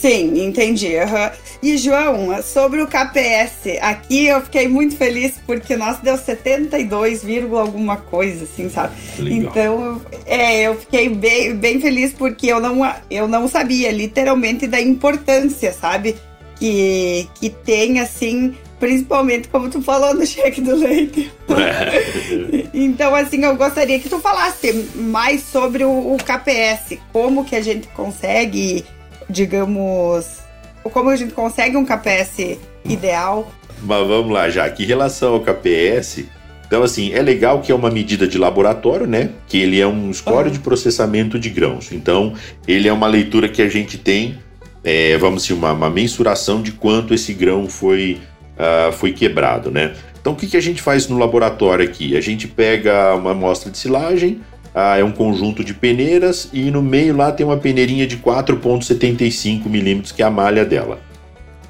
Sim, 0.00 0.46
entendi. 0.46 0.94
Uhum. 0.96 1.30
E 1.62 1.76
João, 1.76 2.42
sobre 2.42 2.80
o 2.80 2.86
KPS, 2.86 3.78
aqui 3.82 4.28
eu 4.28 4.40
fiquei 4.40 4.66
muito 4.66 4.96
feliz 4.96 5.34
porque 5.46 5.76
nosso 5.76 6.02
deu 6.02 6.16
72, 6.16 7.22
alguma 7.52 7.98
coisa, 7.98 8.44
assim, 8.44 8.70
sabe? 8.70 8.94
Legal. 9.18 9.50
Então, 9.50 10.00
é, 10.24 10.62
eu 10.62 10.76
fiquei 10.76 11.10
bem, 11.10 11.54
bem 11.54 11.78
feliz 11.80 12.14
porque 12.14 12.46
eu 12.46 12.60
não, 12.60 12.80
eu 13.10 13.28
não 13.28 13.46
sabia 13.46 13.92
literalmente 13.92 14.66
da 14.66 14.80
importância, 14.80 15.70
sabe? 15.70 16.16
Que, 16.60 17.26
que 17.34 17.48
tem, 17.48 17.98
assim, 18.00 18.54
principalmente 18.78 19.48
como 19.48 19.70
tu 19.70 19.80
falou 19.80 20.14
no 20.14 20.26
cheque 20.26 20.60
do 20.60 20.76
leite. 20.76 21.32
Então, 22.72 23.14
assim, 23.14 23.44
eu 23.44 23.56
gostaria 23.56 23.98
que 23.98 24.08
tu 24.08 24.20
falasse 24.20 24.88
mais 24.94 25.42
sobre 25.42 25.84
o, 25.84 26.14
o, 26.14 26.16
KPS, 26.16 26.98
como 27.12 27.44
que 27.44 27.56
a 27.56 27.60
gente 27.60 27.88
consegue, 27.88 28.84
digamos, 29.28 30.38
como 30.84 31.10
a 31.10 31.16
gente 31.16 31.34
consegue 31.34 31.76
um 31.76 31.84
KPS 31.84 32.58
ideal. 32.84 33.50
Mas 33.82 34.06
vamos 34.06 34.32
lá, 34.32 34.48
já 34.48 34.68
que 34.70 34.84
em 34.84 34.86
relação 34.86 35.34
ao 35.34 35.40
KPS, 35.40 36.24
então 36.66 36.82
assim, 36.82 37.12
é 37.12 37.20
legal 37.20 37.60
que 37.60 37.72
é 37.72 37.74
uma 37.74 37.90
medida 37.90 38.26
de 38.26 38.38
laboratório, 38.38 39.06
né? 39.06 39.30
Que 39.46 39.58
ele 39.58 39.80
é 39.80 39.86
um 39.86 40.12
score 40.12 40.46
uhum. 40.46 40.52
de 40.52 40.60
processamento 40.60 41.38
de 41.38 41.50
grãos. 41.50 41.92
Então, 41.92 42.34
ele 42.66 42.88
é 42.88 42.92
uma 42.92 43.08
leitura 43.08 43.48
que 43.48 43.60
a 43.60 43.68
gente 43.68 43.98
tem 43.98 44.38
é, 44.82 45.16
vamos 45.18 45.42
dizer, 45.42 45.54
uma, 45.54 45.72
uma, 45.72 45.90
mensuração 45.90 46.62
de 46.62 46.72
quanto 46.72 47.12
esse 47.12 47.34
grão 47.34 47.68
foi, 47.68 48.18
uh, 48.56 48.92
foi 48.92 49.12
quebrado, 49.12 49.70
né? 49.70 49.94
Então, 50.20 50.32
o 50.32 50.36
que, 50.36 50.46
que 50.46 50.56
a 50.56 50.60
gente 50.60 50.82
faz 50.82 51.08
no 51.08 51.18
laboratório 51.18 51.84
aqui? 51.84 52.16
A 52.16 52.20
gente 52.20 52.46
pega 52.46 53.14
uma 53.14 53.32
amostra 53.32 53.70
de 53.70 53.78
silagem, 53.78 54.40
uh, 54.74 54.98
é 54.98 55.04
um 55.04 55.12
conjunto 55.12 55.62
de 55.62 55.74
peneiras, 55.74 56.48
e 56.52 56.70
no 56.70 56.82
meio 56.82 57.16
lá 57.16 57.30
tem 57.32 57.44
uma 57.44 57.56
peneirinha 57.56 58.06
de 58.06 58.16
4,75 58.18 59.66
milímetros, 59.66 60.12
que 60.12 60.22
é 60.22 60.26
a 60.26 60.30
malha 60.30 60.64
dela. 60.64 60.98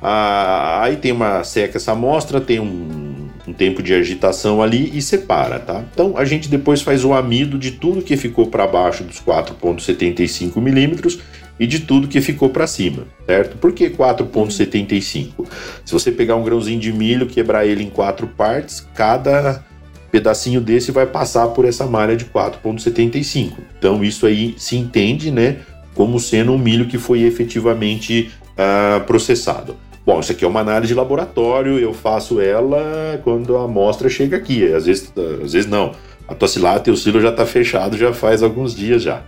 Uh, 0.01 0.81
aí 0.81 0.97
tem 0.97 1.13
uma 1.13 1.45
seca 1.45 1.77
essa 1.77 1.93
amostra, 1.93 2.41
tem 2.41 2.59
um, 2.59 3.29
um 3.47 3.53
tempo 3.53 3.83
de 3.83 3.93
agitação 3.93 4.63
ali 4.63 4.97
e 4.97 5.03
separa, 5.03 5.59
tá? 5.59 5.85
Então 5.93 6.17
a 6.17 6.25
gente 6.25 6.49
depois 6.49 6.81
faz 6.81 7.05
o 7.05 7.13
amido 7.13 7.59
de 7.59 7.73
tudo 7.73 8.01
que 8.01 8.17
ficou 8.17 8.47
para 8.47 8.67
baixo 8.67 9.05
dos 9.05 9.21
4,75 9.21 10.57
milímetros 10.61 11.21
e 11.61 11.67
de 11.67 11.81
tudo 11.81 12.09
que 12.09 12.23
ficou 12.23 12.49
para 12.49 12.67
cima, 12.67 13.05
certo? 13.27 13.59
Por 13.59 13.73
que 13.73 13.91
4,75? 13.91 15.47
Se 15.85 15.93
você 15.93 16.11
pegar 16.11 16.35
um 16.37 16.43
grãozinho 16.43 16.81
de 16.81 16.91
milho, 16.91 17.27
quebrar 17.27 17.67
ele 17.67 17.85
em 17.85 17.91
quatro 17.91 18.27
partes, 18.27 18.85
cada 18.95 19.63
pedacinho 20.11 20.61
desse 20.63 20.91
vai 20.91 21.07
passar 21.07 21.49
por 21.49 21.67
essa 21.67 21.87
malha 21.87 22.17
de 22.17 22.25
4,75. 22.25 23.59
Então 23.79 24.03
isso 24.03 24.25
aí 24.25 24.55
se 24.57 24.75
entende, 24.75 25.31
né, 25.31 25.59
como 25.95 26.19
sendo 26.19 26.51
um 26.53 26.59
milho 26.59 26.87
que 26.87 26.97
foi 26.97 27.21
efetivamente 27.25 28.31
uh, 28.53 29.05
processado. 29.05 29.77
Bom, 30.07 30.19
isso 30.21 30.33
aqui 30.33 30.47
é 30.47 30.49
uma 30.49 30.61
análise 30.61 30.95
de 30.95 30.99
laboratório, 30.99 31.79
eu 31.79 31.93
faço 31.93 32.41
ela 32.41 33.21
quando 33.23 33.59
a 33.59 33.65
amostra 33.65 34.09
chega 34.09 34.35
aqui. 34.35 34.65
Às 34.73 34.87
vezes, 34.87 35.13
às 35.45 35.53
vezes 35.53 35.69
não. 35.69 35.93
A 36.27 36.35
tua 36.35 36.49
cilada, 36.49 36.91
o 36.91 36.97
silo 36.97 37.21
já 37.21 37.29
está 37.29 37.45
fechado 37.45 37.99
já 37.99 38.15
faz 38.15 38.43
alguns 38.43 38.75
dias 38.75 39.03
já. 39.03 39.23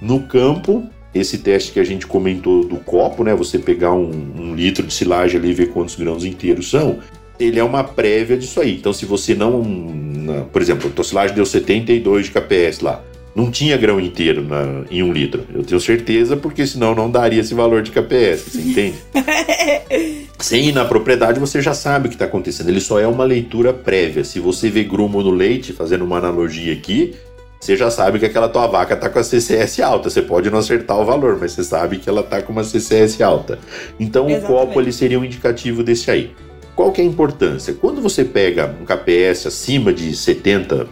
No 0.00 0.20
campo, 0.20 0.88
esse 1.14 1.38
teste 1.38 1.72
que 1.72 1.80
a 1.80 1.84
gente 1.84 2.06
comentou 2.06 2.64
do 2.64 2.76
copo, 2.76 3.22
né? 3.22 3.34
Você 3.34 3.58
pegar 3.58 3.92
um, 3.92 4.10
um 4.36 4.54
litro 4.54 4.86
de 4.86 4.94
silagem 4.94 5.38
ali 5.38 5.50
e 5.50 5.54
ver 5.54 5.68
quantos 5.68 5.94
grãos 5.94 6.24
inteiros 6.24 6.70
são, 6.70 6.98
ele 7.38 7.58
é 7.58 7.64
uma 7.64 7.84
prévia 7.84 8.36
disso 8.36 8.60
aí. 8.60 8.76
Então, 8.76 8.92
se 8.92 9.04
você 9.04 9.34
não. 9.34 9.62
Na, 9.62 10.42
por 10.42 10.62
exemplo, 10.62 10.88
a 10.88 10.92
tua 10.92 11.04
silagem 11.04 11.34
deu 11.34 11.44
72 11.44 12.26
de 12.26 12.32
KPS 12.32 12.80
lá. 12.80 13.02
Não 13.34 13.50
tinha 13.50 13.78
grão 13.78 13.98
inteiro 13.98 14.42
na, 14.42 14.84
em 14.90 15.02
um 15.02 15.10
litro. 15.10 15.44
Eu 15.54 15.62
tenho 15.62 15.80
certeza, 15.80 16.36
porque 16.36 16.66
senão 16.66 16.94
não 16.94 17.10
daria 17.10 17.40
esse 17.40 17.54
valor 17.54 17.80
de 17.82 17.90
KPS, 17.90 18.50
você 18.50 18.60
entende? 18.60 18.98
Sem 20.38 20.68
ir 20.68 20.72
na 20.72 20.84
propriedade, 20.84 21.40
você 21.40 21.62
já 21.62 21.72
sabe 21.72 22.06
o 22.06 22.08
que 22.10 22.14
está 22.14 22.26
acontecendo. 22.26 22.68
Ele 22.68 22.80
só 22.80 23.00
é 23.00 23.06
uma 23.06 23.24
leitura 23.24 23.72
prévia. 23.72 24.22
Se 24.22 24.38
você 24.38 24.68
vê 24.68 24.84
grumo 24.84 25.22
no 25.22 25.30
leite, 25.30 25.72
fazendo 25.72 26.04
uma 26.04 26.18
analogia 26.18 26.74
aqui, 26.74 27.14
você 27.62 27.76
já 27.76 27.92
sabe 27.92 28.18
que 28.18 28.26
aquela 28.26 28.48
tua 28.48 28.66
vaca 28.66 28.94
está 28.94 29.08
com 29.08 29.20
a 29.20 29.22
CCS 29.22 29.78
alta. 29.78 30.10
Você 30.10 30.20
pode 30.20 30.50
não 30.50 30.58
acertar 30.58 30.98
o 30.98 31.04
valor, 31.04 31.38
mas 31.40 31.52
você 31.52 31.62
sabe 31.62 31.98
que 31.98 32.08
ela 32.08 32.22
está 32.22 32.42
com 32.42 32.52
uma 32.52 32.64
CCS 32.64 33.20
alta. 33.20 33.56
Então 34.00 34.28
Exatamente. 34.28 34.52
o 34.52 34.66
copo 34.66 34.80
ele 34.80 34.90
seria 34.90 35.16
um 35.16 35.24
indicativo 35.24 35.84
desse 35.84 36.10
aí. 36.10 36.34
Qual 36.74 36.90
que 36.90 37.00
é 37.00 37.04
a 37.04 37.06
importância? 37.06 37.72
Quando 37.72 38.02
você 38.02 38.24
pega 38.24 38.74
um 38.80 38.84
KPS 38.84 39.46
acima 39.46 39.92
de 39.92 40.10
70%, 40.10 40.88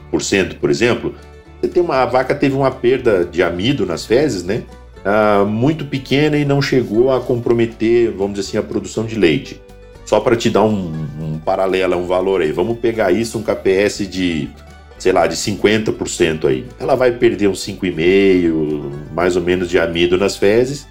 por 0.60 0.70
exemplo, 0.70 1.12
você 1.60 1.66
tem 1.66 1.82
uma 1.82 2.02
a 2.02 2.06
vaca 2.06 2.36
teve 2.36 2.54
uma 2.54 2.70
perda 2.70 3.24
de 3.24 3.42
amido 3.42 3.84
nas 3.84 4.06
fezes, 4.06 4.44
né? 4.44 4.62
Ah, 5.04 5.44
muito 5.44 5.86
pequena 5.86 6.36
e 6.36 6.44
não 6.44 6.62
chegou 6.62 7.12
a 7.12 7.20
comprometer, 7.20 8.12
vamos 8.12 8.34
dizer 8.34 8.48
assim, 8.48 8.58
a 8.58 8.62
produção 8.62 9.04
de 9.04 9.18
leite. 9.18 9.60
Só 10.06 10.20
para 10.20 10.36
te 10.36 10.48
dar 10.48 10.62
um, 10.62 10.92
um 11.20 11.38
paralelo, 11.44 11.96
um 11.96 12.06
valor 12.06 12.42
aí, 12.42 12.52
vamos 12.52 12.78
pegar 12.78 13.10
isso, 13.10 13.38
um 13.38 13.42
KPS 13.42 14.06
de 14.06 14.48
sei 15.00 15.12
lá, 15.12 15.26
de 15.26 15.34
50% 15.34 16.44
aí. 16.46 16.66
Ela 16.78 16.94
vai 16.94 17.10
perder 17.10 17.48
uns 17.48 17.66
5,5, 17.66 18.92
mais 19.14 19.34
ou 19.34 19.42
menos, 19.42 19.68
de 19.68 19.78
amido 19.78 20.18
nas 20.18 20.36
fezes, 20.36 20.86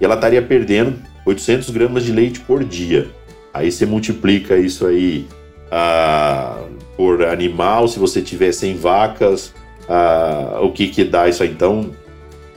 e 0.00 0.04
ela 0.04 0.14
estaria 0.14 0.40
perdendo 0.40 0.96
800 1.26 1.68
gramas 1.68 2.04
de 2.04 2.10
leite 2.10 2.40
por 2.40 2.64
dia. 2.64 3.08
Aí 3.52 3.70
você 3.70 3.84
multiplica 3.84 4.56
isso 4.56 4.86
aí 4.86 5.26
ah, 5.70 6.58
por 6.96 7.22
animal, 7.22 7.86
se 7.86 7.98
você 7.98 8.22
tiver 8.22 8.50
100 8.50 8.76
vacas, 8.76 9.52
ah, 9.86 10.60
o 10.62 10.72
que 10.72 10.88
que 10.88 11.04
dá 11.04 11.28
isso 11.28 11.42
aí? 11.42 11.50
Então, 11.50 11.90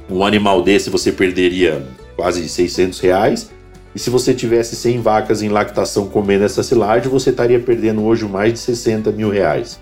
um 0.10 0.24
animal 0.24 0.62
desse 0.62 0.90
você 0.90 1.12
perderia 1.12 1.86
quase 2.16 2.48
600 2.48 3.00
reais, 3.02 3.52
e 3.94 4.00
se 4.00 4.10
você 4.10 4.34
tivesse 4.34 4.78
100 4.78 5.02
vacas 5.02 5.42
em 5.44 5.50
lactação 5.50 6.08
comendo 6.08 6.46
essa 6.46 6.64
silagem, 6.64 7.10
você 7.10 7.30
estaria 7.30 7.60
perdendo 7.60 8.06
hoje 8.06 8.24
mais 8.24 8.54
de 8.54 8.60
60 8.60 9.12
mil 9.12 9.30
reais. 9.30 9.80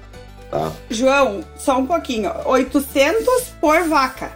Tá? 0.51 0.71
João, 0.89 1.41
só 1.55 1.79
um 1.79 1.85
pouquinho. 1.87 2.29
800 2.45 3.25
por 3.61 3.87
vaca. 3.87 4.31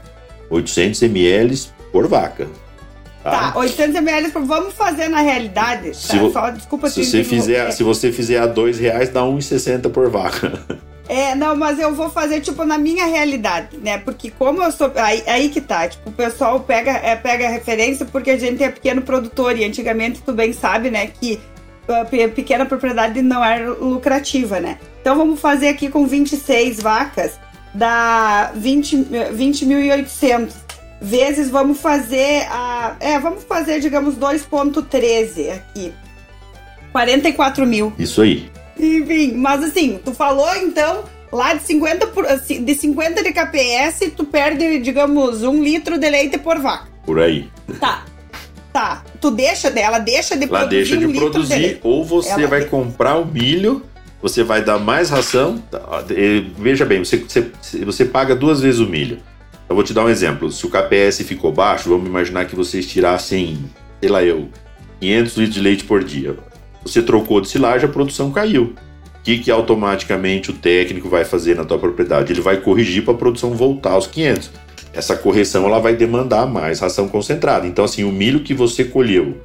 800 0.50 1.02
ml 1.04 1.60
por 1.92 2.08
vaca. 2.08 2.48
Tá, 3.24 3.54
800 3.56 3.96
ml, 3.96 4.30
vamos 4.46 4.74
fazer 4.76 5.08
na 5.10 5.20
realidade. 5.20 5.96
Se 5.96 6.18
tá? 6.20 6.30
Só, 6.32 6.50
desculpa 6.52 6.90
Se 6.90 7.04
você, 7.04 7.24
fizer, 7.24 7.72
se 7.72 7.84
você 7.84 8.12
fizer 8.12 8.38
a 8.40 8.46
dois 8.46 8.78
reais, 8.80 9.10
dá 9.10 9.22
1,60 9.22 9.90
por 9.92 10.10
vaca. 10.10 10.64
É, 11.10 11.36
não, 11.36 11.56
mas 11.56 11.80
eu 11.80 11.94
vou 11.94 12.10
fazer, 12.10 12.42
tipo, 12.42 12.64
na 12.66 12.78
minha 12.78 13.06
realidade, 13.06 13.78
né? 13.78 13.98
Porque 13.98 14.32
como 14.32 14.64
eu 14.64 14.72
sou. 14.72 14.92
Aí, 14.96 15.24
aí 15.28 15.50
que 15.50 15.62
tá, 15.62 15.88
tipo, 15.88 16.10
o 16.10 16.14
pessoal 16.14 16.60
pega, 16.62 16.92
é, 16.92 17.16
pega 17.16 17.48
referência 17.48 18.06
porque 18.06 18.32
a 18.32 18.38
gente 18.40 18.64
é 18.64 18.70
pequeno 18.70 19.02
produtor 19.04 19.56
e 19.58 19.64
antigamente 19.66 20.22
tu 20.24 20.32
bem 20.32 20.52
sabe, 20.54 20.90
né, 20.90 21.08
que 21.08 21.40
a 21.88 22.06
pe- 22.06 22.28
pequena 22.30 22.66
propriedade 22.66 23.22
não 23.22 23.44
era 23.46 23.70
lucrativa, 23.74 24.60
né? 24.60 24.78
Então 25.06 25.16
vamos 25.16 25.40
fazer 25.40 25.68
aqui 25.68 25.88
com 25.88 26.08
26 26.08 26.82
vacas, 26.82 27.34
dá 27.76 28.52
20 28.56 29.08
eh, 29.14 29.32
20.800. 29.34 30.50
Vezes 31.00 31.48
vamos 31.48 31.80
fazer 31.80 32.48
a. 32.50 32.96
É, 33.00 33.20
vamos 33.20 33.44
fazer, 33.44 33.80
digamos, 33.80 34.16
2,13 34.16 35.54
aqui. 35.54 35.94
44 36.92 37.68
mil. 37.68 37.94
Isso 38.00 38.20
aí. 38.24 38.50
Enfim, 38.80 39.34
mas 39.34 39.64
assim, 39.64 40.00
tu 40.04 40.12
falou 40.12 40.50
então, 40.56 41.04
lá 41.32 41.54
de 41.54 41.62
50, 41.62 42.08
por, 42.08 42.26
assim, 42.26 42.64
de 42.64 42.74
50 42.74 43.22
de 43.22 43.32
KPS, 43.32 44.12
tu 44.18 44.24
perde, 44.26 44.80
digamos, 44.80 45.44
um 45.44 45.64
litro 45.64 46.00
de 46.00 46.10
leite 46.10 46.40
por 46.40 46.58
vaca. 46.58 46.88
Por 47.06 47.20
aí. 47.20 47.48
Tá. 47.80 48.06
Tá. 48.74 49.04
Tu 49.22 49.30
deixa 49.30 49.70
dela, 49.70 50.00
deixa 50.00 50.36
de 50.36 50.48
Lá 50.48 50.62
produzir 50.62 50.76
deixa 50.78 50.98
de 50.98 51.06
um 51.06 51.14
produzir, 51.14 51.80
ou 51.84 52.04
você 52.04 52.32
Ela 52.32 52.48
vai 52.48 52.62
de- 52.62 52.70
comprar 52.70 53.18
o 53.18 53.26
milho, 53.26 53.84
você 54.26 54.42
vai 54.44 54.64
dar 54.64 54.80
mais 54.80 55.12
ração. 55.12 55.60
tá, 55.70 56.04
Veja 56.58 56.84
bem, 56.84 57.06
você, 57.06 57.18
você, 57.18 57.52
você 57.86 58.06
paga 58.06 58.36
duas 58.36 58.60
vezes 58.60 58.80
o 58.80 58.88
milho. 58.88 59.20
Eu 59.70 59.76
vou 59.76 59.84
te 59.84 59.94
dar 59.94 60.04
um 60.04 60.10
exemplo. 60.10 60.52
Se 60.52 60.66
o 60.66 60.70
KPS 60.70 61.22
ficou 61.22 61.52
baixo, 61.52 61.90
vamos 61.90 62.08
imaginar 62.08 62.46
que 62.46 62.56
vocês 62.56 62.88
tirassem, 62.88 63.60
sei 64.02 64.10
lá 64.10 64.24
eu, 64.24 64.50
500 65.00 65.38
litros 65.38 65.54
de 65.54 65.62
leite 65.62 65.84
por 65.84 66.04
dia. 66.04 66.36
Você 66.84 67.04
trocou 67.04 67.40
de 67.40 67.50
silagem, 67.50 67.88
a 67.88 67.92
produção 67.92 68.32
caiu. 68.32 68.74
O 69.20 69.22
que, 69.24 69.38
que 69.38 69.52
automaticamente 69.52 70.50
o 70.50 70.54
técnico 70.54 71.08
vai 71.08 71.24
fazer 71.24 71.56
na 71.56 71.64
tua 71.64 71.78
propriedade? 71.78 72.34
Ele 72.34 72.42
vai 72.42 72.58
corrigir 72.58 73.04
para 73.04 73.14
a 73.14 73.18
produção 73.18 73.54
voltar 73.54 73.92
aos 73.92 74.08
500. 74.08 74.50
Essa 74.92 75.16
correção 75.16 75.68
ela 75.68 75.78
vai 75.78 75.96
demandar 75.96 76.48
mais 76.48 76.80
ração 76.80 77.08
concentrada. 77.08 77.68
Então, 77.68 77.86
assim, 77.86 78.04
o 78.04 78.12
milho 78.12 78.40
que 78.40 78.56
você 78.56 78.84
colheu 78.84 79.38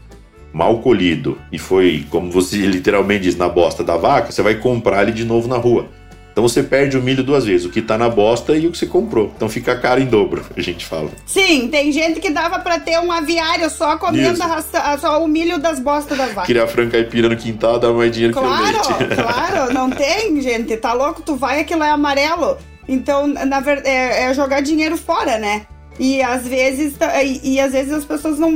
mal 0.52 0.78
colhido 0.78 1.38
e 1.52 1.58
foi, 1.58 2.04
como 2.10 2.30
você 2.30 2.56
literalmente 2.66 3.24
diz, 3.24 3.36
na 3.36 3.48
bosta 3.48 3.82
da 3.84 3.96
vaca, 3.96 4.32
você 4.32 4.42
vai 4.42 4.54
comprar 4.56 5.02
ele 5.02 5.12
de 5.12 5.24
novo 5.24 5.48
na 5.48 5.56
rua. 5.56 5.86
Então 6.32 6.48
você 6.48 6.62
perde 6.62 6.96
o 6.96 7.02
milho 7.02 7.24
duas 7.24 7.44
vezes, 7.44 7.66
o 7.66 7.70
que 7.70 7.82
tá 7.82 7.98
na 7.98 8.08
bosta 8.08 8.56
e 8.56 8.66
o 8.66 8.70
que 8.70 8.78
você 8.78 8.86
comprou. 8.86 9.32
Então 9.36 9.48
fica 9.48 9.76
caro 9.76 10.00
em 10.00 10.06
dobro, 10.06 10.44
a 10.56 10.60
gente 10.60 10.86
fala. 10.86 11.10
Sim, 11.26 11.68
tem 11.68 11.90
gente 11.90 12.20
que 12.20 12.30
dava 12.30 12.60
pra 12.60 12.78
ter 12.78 12.98
um 13.00 13.10
aviário 13.10 13.68
só 13.68 13.98
comendo 13.98 14.40
raça- 14.40 14.96
só 14.98 15.22
o 15.22 15.26
milho 15.28 15.58
das 15.58 15.80
bostas 15.80 16.16
das 16.16 16.28
vacas. 16.28 16.46
Criar 16.46 16.66
frango 16.68 16.92
caipira 16.92 17.28
no 17.28 17.36
quintal 17.36 17.78
dá 17.80 17.92
mais 17.92 18.12
dinheiro 18.12 18.32
Claro, 18.32 18.80
que 18.80 18.92
o 18.92 18.98
leite. 18.98 19.14
claro, 19.20 19.74
não 19.74 19.90
tem, 19.90 20.40
gente. 20.40 20.76
Tá 20.76 20.92
louco? 20.92 21.20
Tu 21.20 21.34
vai, 21.34 21.60
aquilo 21.60 21.82
é 21.82 21.90
amarelo. 21.90 22.56
Então, 22.88 23.26
na 23.26 23.60
verdade, 23.60 23.88
é, 23.88 24.24
é 24.24 24.34
jogar 24.34 24.60
dinheiro 24.60 24.96
fora, 24.96 25.36
né? 25.36 25.66
E 26.02 26.22
às 26.22 26.48
vezes, 26.48 26.94
tá- 26.96 27.22
e, 27.22 27.38
e 27.44 27.60
às 27.60 27.72
vezes 27.72 27.92
as 27.92 28.06
pessoas 28.06 28.38
não, 28.38 28.50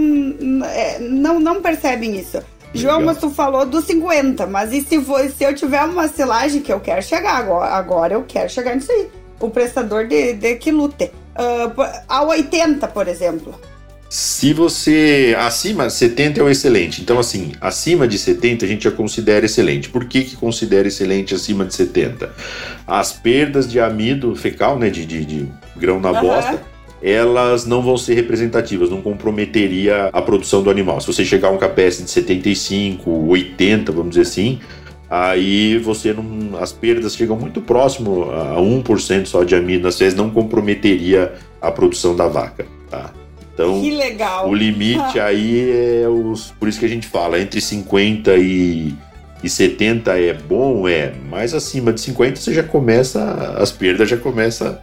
é, 0.65 0.99
não, 0.99 1.39
não 1.39 1.61
percebem 1.61 2.19
isso. 2.19 2.43
João, 2.73 3.03
mas 3.03 3.19
tu 3.19 3.29
falou 3.31 3.67
dos 3.67 3.85
50, 3.85 4.47
mas 4.47 4.73
e 4.73 4.81
se, 4.81 4.99
for, 5.03 5.21
se 5.31 5.45
eu 5.45 5.55
tiver 5.55 5.83
uma 5.85 6.09
silagem 6.09 6.63
que 6.63 6.73
eu 6.73 6.81
quero 6.81 7.03
chegar 7.03 7.35
agora, 7.37 7.71
agora 7.75 8.15
eu 8.15 8.25
quero 8.27 8.49
chegar 8.51 8.75
nisso 8.75 8.91
aí. 8.91 9.09
O 9.39 9.51
prestador 9.51 10.09
de, 10.09 10.33
de 10.33 10.55
que 10.57 10.73
lute. 10.73 11.11
Po- 11.77 11.87
a 12.09 12.23
80, 12.25 12.89
por 12.89 13.07
exemplo. 13.09 13.55
Se 14.09 14.53
você. 14.55 15.37
Acima, 15.39 15.91
70 15.91 16.41
é 16.41 16.43
o 16.43 16.49
excelente. 16.49 17.03
Então, 17.03 17.19
assim, 17.19 17.53
acima 17.61 18.09
de 18.09 18.19
70 18.19 18.65
a 18.65 18.69
gente 18.69 18.85
já 18.85 18.91
considera 18.91 19.45
excelente. 19.45 19.89
Por 19.91 20.07
que, 20.07 20.25
que 20.25 20.37
considera 20.37 20.89
excelente 20.89 21.35
acima 21.35 21.65
de 21.65 21.75
70? 21.75 22.33
As 22.87 23.13
perdas 23.13 23.71
de 23.71 23.79
amido 23.81 24.35
fecal, 24.35 24.79
né? 24.79 24.89
De, 24.89 25.05
de, 25.05 25.25
de 25.25 25.49
grão 25.77 26.01
na 26.01 26.11
Aham. 26.11 26.21
bosta, 26.23 26.63
elas 27.05 27.67
não 27.67 27.83
vão 27.83 27.99
ser 27.99 28.15
representativas, 28.15 28.89
não 28.89 29.03
comprometeria 29.03 30.09
a 30.11 30.23
produção 30.23 30.63
do 30.63 30.71
animal. 30.71 30.99
Se 31.03 31.07
você 31.07 31.23
chegar 31.23 31.49
a 31.49 31.51
um 31.51 31.59
KPS 31.59 32.03
de 32.03 32.11
75, 32.11 33.11
80, 33.29 33.93
vamos 33.93 34.11
dizer 34.11 34.23
assim, 34.23 34.59
aí 35.11 35.77
você 35.77 36.15
não. 36.15 36.59
As 36.59 36.73
perdas 36.73 37.15
chegam 37.15 37.37
muito 37.37 37.61
próximo 37.61 38.31
a 38.31 38.57
1% 38.57 39.27
só 39.27 39.45
de 39.45 39.55
amido 39.55 39.83
nas 39.83 39.99
fezes, 39.99 40.15
não 40.15 40.31
comprometeria 40.31 41.35
a 41.61 41.71
produção 41.71 42.17
da 42.17 42.27
vaca. 42.27 42.65
Tá? 42.91 43.13
Então, 43.53 43.83
Que 43.83 43.91
legal. 43.91 44.49
o 44.49 44.55
limite 44.55 45.21
aí 45.21 46.01
é 46.03 46.09
os. 46.09 46.53
Por 46.59 46.71
isso 46.71 46.81
que 46.81 46.87
a 46.87 46.89
gente 46.89 47.07
fala, 47.07 47.39
entre 47.39 47.61
50 47.61 48.35
e, 48.37 48.95
e 49.43 49.49
70 49.51 50.19
é 50.19 50.33
bom, 50.33 50.89
é, 50.89 51.13
mas 51.29 51.53
acima 51.53 51.93
de 51.93 52.01
50 52.01 52.37
você 52.37 52.55
já 52.55 52.63
começa. 52.63 53.23
As 53.59 53.71
perdas 53.71 54.09
já 54.09 54.17
começa, 54.17 54.81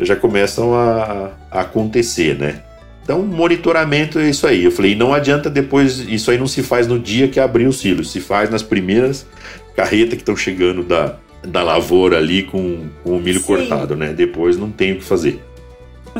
já 0.00 0.16
começam 0.16 0.74
a, 0.74 1.30
a 1.50 1.60
acontecer, 1.60 2.38
né? 2.38 2.62
Então, 3.02 3.22
monitoramento 3.22 4.18
é 4.18 4.30
isso 4.30 4.46
aí. 4.46 4.64
Eu 4.64 4.70
falei, 4.70 4.94
não 4.94 5.12
adianta 5.12 5.50
depois, 5.50 5.98
isso 5.98 6.30
aí 6.30 6.38
não 6.38 6.46
se 6.46 6.62
faz 6.62 6.86
no 6.86 6.98
dia 6.98 7.28
que 7.28 7.40
abrir 7.40 7.66
o 7.66 7.72
silo, 7.72 8.04
se 8.04 8.20
faz 8.20 8.48
nas 8.50 8.62
primeiras 8.62 9.26
carretas 9.74 10.14
que 10.14 10.22
estão 10.22 10.36
chegando 10.36 10.84
da, 10.84 11.16
da 11.42 11.62
lavoura 11.62 12.18
ali 12.18 12.44
com, 12.44 12.88
com 13.02 13.16
o 13.16 13.20
milho 13.20 13.40
Sim. 13.40 13.46
cortado, 13.46 13.96
né? 13.96 14.12
Depois 14.12 14.56
não 14.56 14.70
tem 14.70 14.92
o 14.92 14.96
que 14.96 15.04
fazer. 15.04 15.42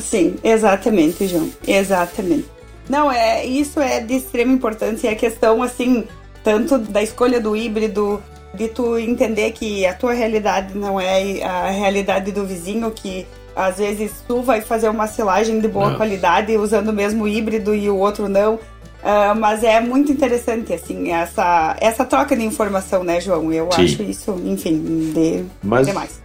Sim, 0.00 0.36
exatamente, 0.42 1.26
João. 1.26 1.50
Exatamente. 1.66 2.46
Não, 2.88 3.10
é 3.10 3.44
isso 3.44 3.78
é 3.80 4.00
de 4.00 4.14
extrema 4.14 4.52
importância 4.52 5.08
e 5.08 5.12
a 5.12 5.16
questão 5.16 5.62
assim, 5.62 6.04
tanto 6.42 6.78
da 6.78 7.02
escolha 7.02 7.40
do 7.40 7.56
híbrido, 7.56 8.20
de 8.54 8.68
tu 8.68 8.98
entender 8.98 9.52
que 9.52 9.86
a 9.86 9.94
tua 9.94 10.12
realidade 10.12 10.76
não 10.76 11.00
é 11.00 11.40
a 11.42 11.70
realidade 11.70 12.32
do 12.32 12.44
vizinho, 12.44 12.90
que 12.90 13.26
às 13.54 13.78
vezes 13.78 14.12
tu 14.26 14.42
vai 14.42 14.60
fazer 14.60 14.88
uma 14.88 15.06
silagem 15.06 15.60
de 15.60 15.68
boa 15.68 15.90
Não. 15.90 15.96
qualidade 15.96 16.56
usando 16.56 16.88
o 16.88 16.92
mesmo 16.92 17.26
híbrido 17.28 17.74
e 17.74 17.88
o 17.90 17.96
outro 17.96 18.28
não. 18.28 18.58
Ah, 19.02 19.34
mas 19.34 19.64
é 19.64 19.80
muito 19.80 20.12
interessante, 20.12 20.72
assim, 20.74 21.10
essa, 21.10 21.74
essa 21.80 22.04
troca 22.04 22.36
de 22.36 22.44
informação, 22.44 23.02
né, 23.02 23.18
João? 23.20 23.50
Eu 23.52 23.70
Sim. 23.72 23.84
acho 23.84 24.02
isso, 24.02 24.40
enfim, 24.44 25.12
de 25.14 25.44
Mas 25.62 25.86
demais. 25.86 26.20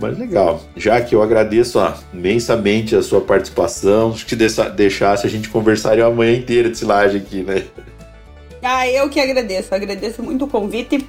Mas 0.00 0.18
legal. 0.18 0.60
Já 0.76 1.00
que 1.00 1.14
eu 1.14 1.22
agradeço 1.22 1.78
ó, 1.78 1.92
imensamente 2.12 2.94
a 2.96 3.02
sua 3.02 3.20
participação, 3.20 4.10
acho 4.12 4.24
que 4.24 4.30
se 4.30 4.36
deixa- 4.36 4.68
deixasse 4.68 5.26
a 5.26 5.30
gente 5.30 5.48
conversaria 5.48 6.04
a 6.04 6.10
manhã 6.10 6.36
inteira 6.36 6.68
de 6.68 6.76
silagem 6.78 7.20
aqui, 7.20 7.42
né? 7.42 7.62
Ah, 8.62 8.88
eu 8.88 9.08
que 9.08 9.20
agradeço. 9.20 9.74
Agradeço 9.74 10.22
muito 10.22 10.44
o 10.46 10.48
convite. 10.48 11.08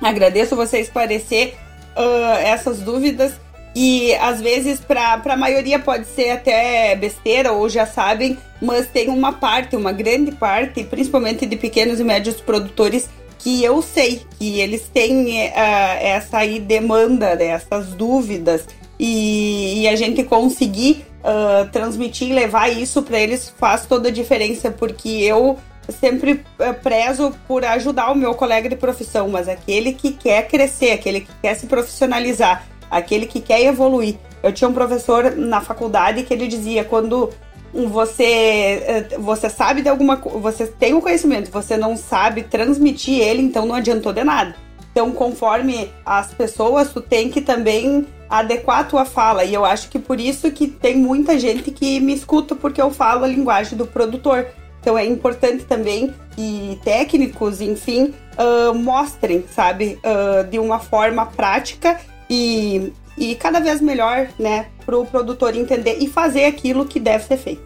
Agradeço 0.00 0.56
você 0.56 0.78
esclarecer 0.80 1.54
ah, 1.96 2.38
essas 2.40 2.80
dúvidas. 2.80 3.32
E 3.78 4.14
às 4.14 4.40
vezes, 4.40 4.80
para 4.80 5.20
a 5.22 5.36
maioria, 5.36 5.78
pode 5.78 6.06
ser 6.06 6.30
até 6.30 6.96
besteira 6.96 7.52
ou 7.52 7.68
já 7.68 7.84
sabem, 7.84 8.38
mas 8.58 8.86
tem 8.86 9.10
uma 9.10 9.34
parte, 9.34 9.76
uma 9.76 9.92
grande 9.92 10.32
parte, 10.32 10.82
principalmente 10.82 11.44
de 11.44 11.56
pequenos 11.56 12.00
e 12.00 12.04
médios 12.04 12.40
produtores, 12.40 13.06
que 13.38 13.62
eu 13.62 13.82
sei 13.82 14.22
que 14.38 14.60
eles 14.60 14.88
têm 14.88 15.52
ah, 15.54 15.98
essa 16.00 16.38
aí 16.38 16.58
demanda, 16.58 17.34
né, 17.34 17.48
essas 17.48 17.88
dúvidas. 17.88 18.66
E, 18.98 19.82
e 19.82 19.88
a 19.88 19.94
gente 19.94 20.24
conseguir 20.24 21.04
ah, 21.22 21.68
transmitir 21.70 22.30
e 22.30 22.32
levar 22.32 22.70
isso 22.70 23.02
para 23.02 23.20
eles 23.20 23.52
faz 23.58 23.84
toda 23.84 24.08
a 24.08 24.10
diferença, 24.10 24.70
porque 24.70 25.06
eu 25.06 25.58
sempre 26.00 26.42
eh, 26.58 26.72
prezo 26.72 27.32
por 27.46 27.64
ajudar 27.64 28.10
o 28.10 28.16
meu 28.16 28.34
colega 28.34 28.68
de 28.68 28.74
profissão, 28.74 29.28
mas 29.28 29.48
aquele 29.48 29.92
que 29.92 30.12
quer 30.12 30.48
crescer, 30.48 30.92
aquele 30.92 31.20
que 31.20 31.30
quer 31.42 31.54
se 31.54 31.66
profissionalizar, 31.66 32.64
aquele 32.90 33.26
que 33.26 33.40
quer 33.40 33.62
evoluir. 33.62 34.16
Eu 34.42 34.52
tinha 34.52 34.68
um 34.68 34.74
professor 34.74 35.34
na 35.36 35.60
faculdade 35.60 36.22
que 36.22 36.32
ele 36.32 36.46
dizia 36.46 36.84
quando 36.84 37.30
você 37.72 38.24
eh, 38.24 39.08
você 39.18 39.50
sabe 39.50 39.82
de 39.82 39.88
alguma 39.88 40.16
você 40.16 40.66
tem 40.66 40.94
o 40.94 41.02
conhecimento, 41.02 41.50
você 41.50 41.76
não 41.76 41.96
sabe 41.96 42.42
transmitir 42.42 43.20
ele, 43.20 43.42
então 43.42 43.66
não 43.66 43.74
adiantou 43.74 44.12
de 44.12 44.24
nada. 44.24 44.54
Então, 44.96 45.12
conforme 45.12 45.92
as 46.06 46.32
pessoas, 46.32 46.90
tu 46.90 47.02
tem 47.02 47.28
que 47.28 47.42
também 47.42 48.06
adequar 48.30 48.78
a 48.78 48.84
tua 48.84 49.04
fala. 49.04 49.44
E 49.44 49.52
eu 49.52 49.62
acho 49.62 49.90
que 49.90 49.98
por 49.98 50.18
isso 50.18 50.50
que 50.50 50.66
tem 50.66 50.96
muita 50.96 51.38
gente 51.38 51.70
que 51.70 52.00
me 52.00 52.14
escuta 52.14 52.54
porque 52.54 52.80
eu 52.80 52.90
falo 52.90 53.24
a 53.24 53.28
linguagem 53.28 53.76
do 53.76 53.86
produtor. 53.86 54.46
Então 54.80 54.96
é 54.96 55.04
importante 55.04 55.64
também 55.64 56.14
que 56.34 56.80
técnicos, 56.82 57.60
enfim, 57.60 58.14
ah, 58.38 58.72
mostrem, 58.72 59.44
sabe, 59.52 59.98
ah, 60.02 60.44
de 60.44 60.58
uma 60.58 60.78
forma 60.78 61.26
prática 61.26 62.00
e, 62.28 62.92
e 63.16 63.34
cada 63.36 63.60
vez 63.60 63.80
melhor, 63.80 64.28
né, 64.38 64.66
para 64.84 64.96
o 64.98 65.06
produtor 65.06 65.54
entender 65.56 65.98
e 66.00 66.08
fazer 66.08 66.44
aquilo 66.44 66.84
que 66.86 66.98
deve 67.00 67.24
ser 67.24 67.36
feito. 67.36 67.62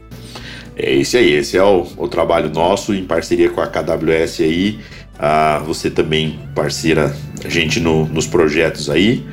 É 0.77 0.95
esse 0.95 1.17
aí, 1.17 1.33
esse 1.35 1.57
é 1.57 1.63
o, 1.63 1.87
o 1.97 2.09
trabalho 2.09 2.49
nosso 2.51 2.95
em 2.95 3.05
parceria 3.05 3.51
com 3.51 3.61
a 3.61 3.67
KWS 3.67 4.41
aí. 4.41 4.81
Ah, 5.19 5.61
você 5.67 5.91
também 5.91 6.39
parceira 6.55 7.15
a 7.45 7.49
gente 7.49 7.79
no- 7.81 8.07
nos 8.07 8.27
projetos 8.27 8.89
aí. 8.89 9.27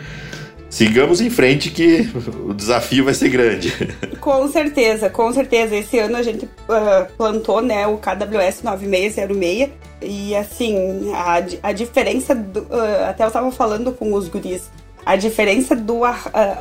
sigamos 0.70 1.22
em 1.22 1.30
frente 1.30 1.70
que 1.70 2.10
o 2.46 2.54
desafio 2.54 3.06
vai 3.06 3.14
ser 3.14 3.30
grande. 3.30 3.72
Com 4.20 4.48
certeza, 4.50 5.10
com 5.10 5.32
certeza. 5.32 5.76
Esse 5.78 5.98
ano 5.98 6.18
a 6.18 6.22
gente 6.24 6.44
uh, 6.46 7.08
plantou 7.18 7.62
né, 7.62 7.88
o 7.88 7.98
KWS 7.98 8.64
9606 8.64 9.70
e 10.02 10.36
assim, 10.36 11.12
a, 11.14 11.70
a 11.70 11.72
diferença, 11.72 12.36
do, 12.36 12.62
uh, 12.64 13.06
até 13.10 13.24
eu 13.24 13.28
estava 13.28 13.50
falando 13.52 13.94
com 13.94 14.12
os 14.14 14.28
guris, 14.28 14.70
a 15.08 15.16
diferença 15.16 15.74
do. 15.74 16.02
Uh, 16.02 16.14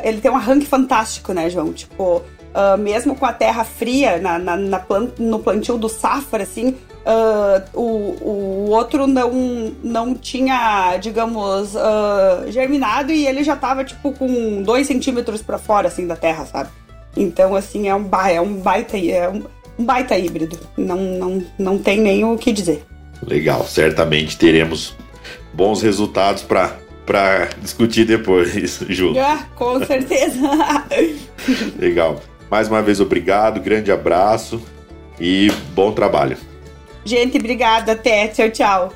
ele 0.04 0.20
tem 0.20 0.30
um 0.30 0.36
arranque 0.36 0.66
fantástico, 0.66 1.32
né, 1.32 1.50
João? 1.50 1.72
Tipo, 1.72 2.18
uh, 2.18 2.78
mesmo 2.78 3.16
com 3.16 3.26
a 3.26 3.32
terra 3.32 3.64
fria 3.64 4.18
na, 4.18 4.38
na, 4.38 4.56
na 4.56 4.78
plant, 4.78 5.18
no 5.18 5.40
plantio 5.40 5.76
do 5.76 5.88
safra, 5.88 6.44
assim, 6.44 6.68
uh, 6.68 7.60
o, 7.74 7.82
o 8.22 8.70
outro 8.70 9.08
não, 9.08 9.32
não 9.82 10.14
tinha, 10.14 10.96
digamos, 10.98 11.72
germinado 12.48 13.10
e 13.10 13.26
ele 13.26 13.42
já 13.42 13.56
tava, 13.56 13.82
tipo, 13.82 14.12
com 14.12 14.62
dois 14.62 14.86
centímetros 14.86 15.42
para 15.42 15.58
fora, 15.58 15.88
assim, 15.88 16.06
da 16.06 16.14
terra, 16.14 16.46
sabe? 16.46 16.70
Então, 17.16 17.56
assim, 17.56 17.88
é 17.88 17.96
um, 17.96 18.08
é 18.30 18.40
um 18.40 18.54
baita. 18.54 18.96
É 18.96 19.28
um, 19.28 19.42
um 19.76 19.84
baita 19.84 20.16
híbrido. 20.16 20.56
Não, 20.76 20.96
não, 20.96 21.44
não 21.58 21.78
tem 21.78 22.00
nem 22.00 22.24
o 22.24 22.38
que 22.38 22.52
dizer. 22.52 22.84
Legal, 23.26 23.66
certamente 23.66 24.38
teremos 24.38 24.94
bons 25.52 25.82
resultados 25.82 26.44
para 26.44 26.85
para 27.06 27.48
discutir 27.62 28.04
depois, 28.04 28.80
Ju. 28.88 29.14
Ah, 29.18 29.46
com 29.54 29.82
certeza. 29.84 30.40
Legal. 31.78 32.20
Mais 32.50 32.68
uma 32.68 32.82
vez, 32.82 33.00
obrigado, 33.00 33.60
grande 33.60 33.90
abraço 33.90 34.60
e 35.18 35.50
bom 35.74 35.92
trabalho. 35.92 36.36
Gente, 37.04 37.38
obrigada. 37.38 37.92
Até. 37.92 38.28
Tchau, 38.28 38.50
tchau. 38.50 38.92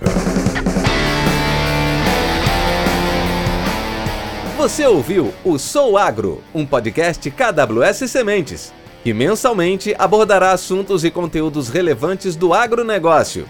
Você 4.56 4.84
ouviu 4.86 5.32
o 5.42 5.58
Sou 5.58 5.96
Agro, 5.96 6.42
um 6.54 6.66
podcast 6.66 7.30
KWS 7.30 8.10
Sementes, 8.10 8.74
que 9.02 9.14
mensalmente 9.14 9.94
abordará 9.98 10.52
assuntos 10.52 11.02
e 11.02 11.10
conteúdos 11.10 11.70
relevantes 11.70 12.36
do 12.36 12.52
agronegócio 12.52 13.48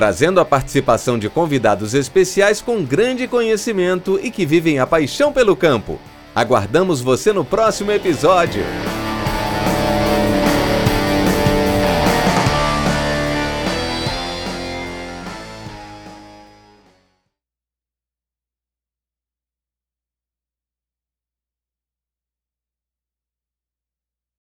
trazendo 0.00 0.40
a 0.40 0.46
participação 0.46 1.18
de 1.18 1.28
convidados 1.28 1.92
especiais 1.92 2.62
com 2.62 2.82
grande 2.82 3.28
conhecimento 3.28 4.18
e 4.22 4.30
que 4.30 4.46
vivem 4.46 4.78
a 4.78 4.86
paixão 4.86 5.30
pelo 5.30 5.54
campo. 5.54 6.00
Aguardamos 6.34 7.02
você 7.02 7.34
no 7.34 7.44
próximo 7.44 7.92
episódio. 7.92 8.64